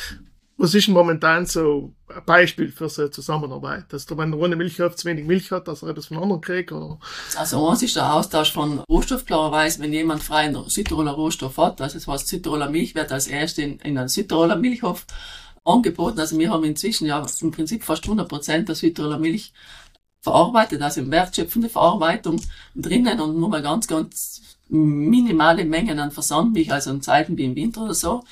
Was 0.58 0.74
ist 0.74 0.88
momentan 0.88 1.44
so 1.44 1.92
ein 2.08 2.24
Beispiel 2.24 2.72
für 2.72 2.88
so 2.88 3.02
eine 3.02 3.10
Zusammenarbeit? 3.10 3.92
Dass 3.92 4.06
du, 4.06 4.16
wenn 4.16 4.30
der 4.30 4.40
ohne 4.40 4.56
Milchhof 4.56 4.96
zu 4.96 5.06
wenig 5.06 5.26
Milch 5.26 5.50
hat, 5.50 5.68
dass 5.68 5.82
er 5.82 5.90
etwas 5.90 6.06
von 6.06 6.16
anderen 6.16 6.40
kriegt? 6.40 6.72
Oder? 6.72 6.98
Also 7.36 7.68
eins 7.68 7.82
ist 7.82 7.96
der 7.96 8.14
Austausch 8.14 8.52
von 8.52 8.78
Rohstoff. 8.88 9.26
Klarerweise, 9.26 9.80
wenn 9.80 9.92
jemand 9.92 10.22
freien 10.22 10.56
Südtiroler 10.66 11.12
Rohstoff 11.12 11.58
hat, 11.58 11.80
also 11.82 11.98
das 11.98 12.06
heißt 12.06 12.28
Südtiroler 12.28 12.70
Milch 12.70 12.94
wird 12.94 13.12
als 13.12 13.26
erste 13.26 13.62
in, 13.62 13.78
in 13.80 13.98
einen 13.98 14.08
Südtiroler 14.08 14.56
Milchhof 14.56 15.04
angeboten. 15.62 16.20
Also 16.20 16.38
wir 16.38 16.50
haben 16.50 16.64
inzwischen 16.64 17.06
ja 17.06 17.24
im 17.42 17.50
Prinzip 17.50 17.84
fast 17.84 18.04
100 18.04 18.26
Prozent 18.26 18.68
der 18.68 18.76
Südtiroler 18.76 19.18
Milch 19.18 19.52
verarbeitet, 20.22 20.80
also 20.80 21.02
in 21.02 21.10
wertschöpfende 21.10 21.68
Verarbeitung 21.68 22.40
drinnen 22.74 23.20
und 23.20 23.38
nur 23.38 23.50
mal 23.50 23.62
ganz, 23.62 23.86
ganz 23.86 24.40
minimale 24.68 25.64
Mengen 25.64 25.98
an 25.98 26.10
Versandmilch, 26.10 26.72
also 26.72 26.90
in 26.90 27.02
Zeiten 27.02 27.36
wie 27.36 27.44
im 27.44 27.54
Winter 27.54 27.82
oder 27.82 27.94
so. 27.94 28.24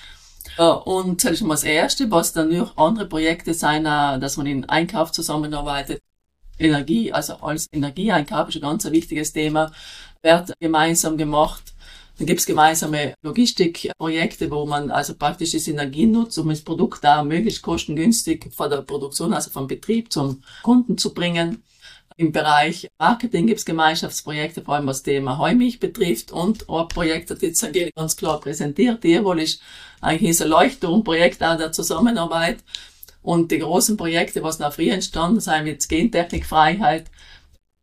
Und 0.57 1.25
das 1.25 1.33
ist 1.33 1.43
mal 1.43 1.55
das 1.55 1.65
Erste, 1.65 2.11
was 2.11 2.33
dann 2.33 2.57
noch 2.57 2.77
andere 2.77 3.07
Projekte 3.07 3.55
sein, 3.55 3.87
äh, 3.87 4.19
dass 4.19 4.37
man 4.37 4.47
in 4.47 4.65
Einkauf 4.67 5.13
zusammenarbeitet. 5.13 6.01
Energie, 6.59 7.13
also 7.13 7.35
als 7.35 7.67
Energieeinkauf 7.73 8.49
ist 8.49 8.57
ein 8.57 8.63
ganz 8.63 8.85
wichtiges 8.85 9.33
Thema, 9.33 9.73
wird 10.23 10.53
gemeinsam 10.61 11.17
gemacht. 11.17 11.75
Dann 12.17 12.29
gibt's 12.29 12.47
gemeinsame 12.47 13.15
Logistikprojekte, 13.23 14.49
wo 14.51 14.65
man 14.65 14.93
also 14.93 15.15
praktisch 15.15 15.51
die 15.51 15.59
Synergien 15.59 16.13
nutzt, 16.13 16.39
um 16.39 16.49
das 16.49 16.63
Produkt 16.63 17.03
da 17.03 17.25
möglichst 17.25 17.63
kostengünstig 17.63 18.53
von 18.55 18.71
der 18.71 18.83
Produktion, 18.83 19.35
also 19.35 19.51
vom 19.51 19.67
Betrieb 19.67 20.13
zum 20.13 20.43
Kunden 20.63 20.97
zu 20.97 21.13
bringen. 21.13 21.65
Im 22.17 22.31
Bereich 22.31 22.89
Marketing 22.99 23.49
gibt's 23.49 23.65
Gemeinschaftsprojekte, 23.65 24.63
vor 24.63 24.77
allem 24.77 24.87
was 24.87 25.03
Thema 25.03 25.39
Heumilch 25.39 25.81
betrifft 25.81 26.31
und 26.31 26.69
ein 26.71 26.87
Projekt 26.87 27.31
hat 27.31 27.43
jetzt 27.43 27.67
ganz 27.97 28.17
klar 28.17 28.39
präsentiert. 28.39 29.01
Tirol 29.01 29.41
ist 29.41 29.61
eigentlich 30.01 30.41
ein 30.41 30.49
Leuchtturmprojekt 30.49 31.43
auch 31.43 31.57
der 31.57 31.73
Zusammenarbeit. 31.73 32.59
Und 33.21 33.51
die 33.51 33.59
großen 33.59 33.97
Projekte, 33.97 34.45
was 34.45 34.61
nach 34.61 34.73
früher 34.73 34.93
entstanden 34.95 35.41
sind, 35.41 35.65
wie 35.65 35.77
Gentechnikfreiheit, 35.77 37.07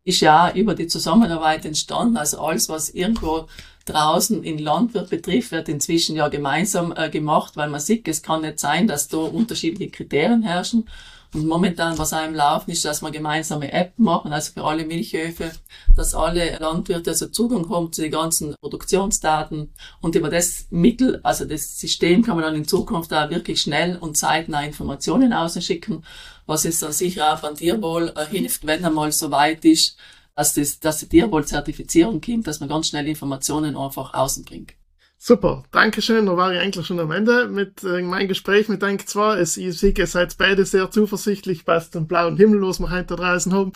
ist 0.05 0.21
ja 0.21 0.51
über 0.53 0.75
die 0.75 0.87
Zusammenarbeit 0.87 1.65
entstanden. 1.65 2.15
Also 2.15 2.39
alles, 2.39 2.69
was 2.69 2.89
irgendwo 2.89 3.47
draußen 3.85 4.43
in 4.43 4.59
Landwirt 4.59 5.09
betrifft, 5.09 5.51
wird 5.51 5.67
inzwischen 5.67 6.15
ja 6.15 6.29
gemeinsam 6.29 6.93
äh, 6.95 7.09
gemacht, 7.09 7.57
weil 7.57 7.69
man 7.69 7.81
sieht, 7.81 8.07
es 8.07 8.21
kann 8.21 8.43
nicht 8.43 8.59
sein, 8.59 8.87
dass 8.87 9.09
da 9.09 9.17
unterschiedliche 9.17 9.91
Kriterien 9.91 10.43
herrschen. 10.43 10.87
Und 11.33 11.47
momentan, 11.47 11.97
was 11.97 12.11
im 12.11 12.35
Laufen 12.35 12.71
ist, 12.71 12.83
dass 12.83 13.01
wir 13.01 13.09
gemeinsame 13.09 13.71
App 13.71 13.97
machen, 13.97 14.33
also 14.33 14.51
für 14.51 14.65
alle 14.65 14.85
Milchhöfe, 14.85 15.51
dass 15.95 16.13
alle 16.13 16.57
Landwirte 16.57 17.11
also 17.11 17.27
Zugang 17.27 17.69
haben 17.69 17.93
zu 17.93 18.01
den 18.01 18.11
ganzen 18.11 18.53
Produktionsdaten 18.59 19.73
und 20.01 20.15
über 20.15 20.29
das 20.29 20.67
Mittel, 20.71 21.21
also 21.23 21.45
das 21.45 21.79
System 21.79 22.21
kann 22.23 22.35
man 22.35 22.43
dann 22.43 22.55
in 22.55 22.67
Zukunft 22.67 23.13
auch 23.13 23.29
wirklich 23.29 23.61
schnell 23.61 23.95
und 23.95 24.17
zeitnah 24.17 24.65
Informationen 24.65 25.31
ausschicken, 25.31 26.03
was 26.47 26.65
es 26.65 26.79
dann 26.79 26.91
sicher 26.91 27.33
auch 27.33 27.39
von 27.39 27.55
Tierwohl 27.55 28.13
äh, 28.17 28.25
hilft, 28.25 28.67
wenn 28.67 28.83
einmal 28.83 29.13
so 29.13 29.31
weit 29.31 29.63
ist, 29.63 29.97
dass, 30.35 30.53
das, 30.53 30.79
dass 30.79 30.99
die 30.99 31.07
Tierwohl-Zertifizierung 31.07 32.19
kommt, 32.19 32.47
dass 32.47 32.59
man 32.59 32.67
ganz 32.67 32.87
schnell 32.87 33.07
Informationen 33.07 33.77
einfach 33.77 34.13
außen 34.13 34.43
bringt. 34.43 34.73
Super, 35.23 35.61
Dankeschön. 35.69 36.25
Da 36.25 36.35
war 36.35 36.51
ich 36.51 36.59
eigentlich 36.59 36.87
schon 36.87 36.99
am 36.99 37.11
Ende 37.11 37.47
mit 37.47 37.83
äh, 37.83 38.01
meinem 38.01 38.27
Gespräch 38.27 38.69
mit 38.69 38.81
zwei. 39.07 39.37
Es, 39.37 39.55
ich 39.55 39.77
sehe, 39.77 39.93
ihr 39.95 40.07
seid 40.07 40.35
beide 40.35 40.65
sehr 40.65 40.89
zuversichtlich, 40.89 41.63
passt 41.63 41.93
den 41.93 42.07
blauen 42.07 42.37
Himmel, 42.37 42.63
was 42.63 42.79
wir 42.79 42.89
heute 42.89 43.17
draußen 43.17 43.53
haben. 43.53 43.71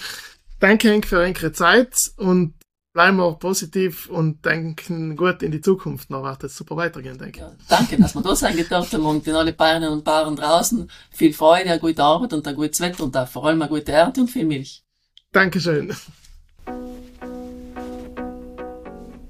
Danke 0.60 0.90
Henk 0.90 1.06
für 1.06 1.20
eure 1.20 1.52
Zeit 1.52 1.94
und 2.18 2.56
bleiben 2.94 3.18
wir 3.18 3.34
positiv 3.34 4.10
und 4.10 4.44
denken 4.44 5.16
gut 5.16 5.44
in 5.44 5.52
die 5.52 5.62
Zukunft. 5.62 6.10
Noch 6.10 6.24
wird 6.24 6.46
es 6.46 6.58
super 6.58 6.78
weitergehen, 6.78 7.20
denke 7.20 7.38
ich. 7.38 7.46
Ja, 7.46 7.56
danke, 7.70 7.98
dass 8.02 8.16
wir 8.16 8.24
da 8.24 8.36
sein 8.36 8.58
haben 8.58 9.06
und 9.06 9.28
den 9.28 9.36
alle 9.36 9.54
Bayerinnen 9.54 9.92
und 9.92 10.04
Bauern 10.04 10.36
draußen 10.36 10.90
viel 11.12 11.32
Freude, 11.32 11.70
eine 11.70 11.80
gute 11.80 12.02
Arbeit 12.02 12.34
und 12.34 12.48
ein 12.48 12.56
gutes 12.56 12.80
Wetter 12.80 13.04
und 13.04 13.16
vor 13.30 13.46
allem 13.46 13.62
eine 13.62 13.70
gute 13.70 13.92
Ernte 13.92 14.22
und 14.22 14.32
viel 14.32 14.46
Milch. 14.46 14.84
Dankeschön. 15.32 15.96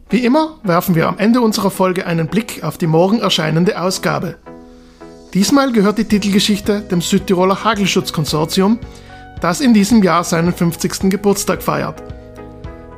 Wie 0.09 0.23
immer 0.23 0.59
werfen 0.61 0.93
wir 0.93 1.07
am 1.07 1.17
Ende 1.17 1.41
unserer 1.41 1.71
Folge 1.71 2.05
einen 2.05 2.27
Blick 2.27 2.63
auf 2.63 2.77
die 2.77 2.85
morgen 2.85 3.19
erscheinende 3.19 3.81
Ausgabe. 3.81 4.35
Diesmal 5.33 5.71
gehört 5.71 5.97
die 5.97 6.05
Titelgeschichte 6.05 6.81
dem 6.81 7.01
Südtiroler 7.01 7.63
Hagelschutzkonsortium, 7.63 8.79
das 9.41 9.61
in 9.61 9.73
diesem 9.73 10.03
Jahr 10.03 10.23
seinen 10.23 10.53
50. 10.53 11.09
Geburtstag 11.09 11.63
feiert. 11.63 12.03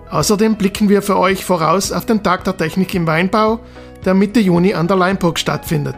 Außerdem 0.09 0.57
blicken 0.57 0.89
wir 0.89 1.01
für 1.01 1.17
euch 1.17 1.45
voraus 1.45 1.93
auf 1.93 2.05
den 2.05 2.23
Tag 2.23 2.43
der 2.43 2.57
Technik 2.57 2.93
im 2.93 3.07
Weinbau, 3.07 3.61
der 4.03 4.13
Mitte 4.13 4.41
Juni 4.41 4.73
an 4.73 4.87
der 4.87 4.97
Leimburg 4.97 5.39
stattfindet. 5.39 5.95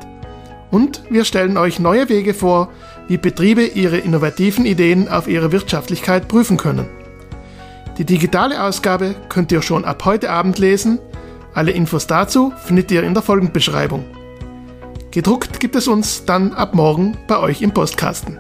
Und 0.69 1.02
wir 1.10 1.26
stellen 1.26 1.58
euch 1.58 1.80
neue 1.80 2.08
Wege 2.10 2.36
vor, 2.36 2.69
wie 3.08 3.17
Betriebe 3.17 3.65
ihre 3.65 3.98
innovativen 3.98 4.65
Ideen 4.67 5.10
auf 5.10 5.28
ihre 5.28 5.52
Wirtschaftlichkeit 5.52 6.28
prüfen 6.28 6.58
können. 6.58 6.88
Die 8.00 8.06
digitale 8.06 8.64
Ausgabe 8.64 9.14
könnt 9.28 9.52
ihr 9.52 9.62
schon 9.62 9.84
ab 9.84 10.06
heute 10.06 10.30
Abend 10.30 10.58
lesen. 10.58 11.00
Alle 11.54 11.72
Infos 11.72 12.08
dazu 12.08 12.54
findet 12.64 12.90
ihr 12.92 13.04
in 13.04 13.14
der 13.14 13.22
Folgenbeschreibung. 13.22 14.06
Gedruckt 15.12 15.60
gibt 15.60 15.76
es 15.76 15.90
uns 15.90 16.24
dann 16.24 16.54
ab 16.54 16.74
morgen 16.74 17.18
bei 17.28 17.38
euch 17.38 17.62
im 17.62 17.74
Postkasten. 17.74 18.40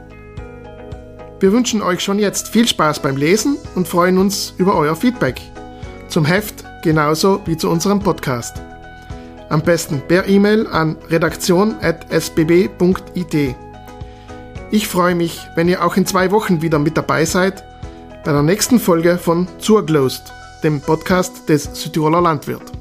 Wir 1.41 1.51
wünschen 1.51 1.81
euch 1.81 1.99
schon 1.99 2.19
jetzt 2.19 2.47
viel 2.47 2.69
Spaß 2.69 3.01
beim 3.01 3.17
Lesen 3.17 3.57
und 3.75 3.85
freuen 3.85 4.17
uns 4.17 4.53
über 4.57 4.75
euer 4.75 4.95
Feedback. 4.95 5.41
Zum 6.07 6.23
Heft 6.23 6.63
genauso 6.81 7.41
wie 7.45 7.57
zu 7.57 7.69
unserem 7.69 7.99
Podcast. 7.99 8.61
Am 9.49 9.61
besten 9.61 10.01
per 10.07 10.25
E-Mail 10.25 10.67
an 10.67 10.95
redaktion.sbb.it. 11.09 13.55
Ich 14.71 14.87
freue 14.87 15.15
mich, 15.15 15.41
wenn 15.55 15.67
ihr 15.67 15.83
auch 15.83 15.97
in 15.97 16.05
zwei 16.05 16.31
Wochen 16.31 16.61
wieder 16.61 16.79
mit 16.79 16.95
dabei 16.95 17.25
seid 17.25 17.65
bei 18.23 18.31
der 18.31 18.43
nächsten 18.43 18.79
Folge 18.79 19.17
von 19.17 19.47
Zurglost, 19.59 20.33
dem 20.63 20.81
Podcast 20.81 21.47
des 21.47 21.63
Südtiroler 21.73 22.21
Landwirt. 22.21 22.78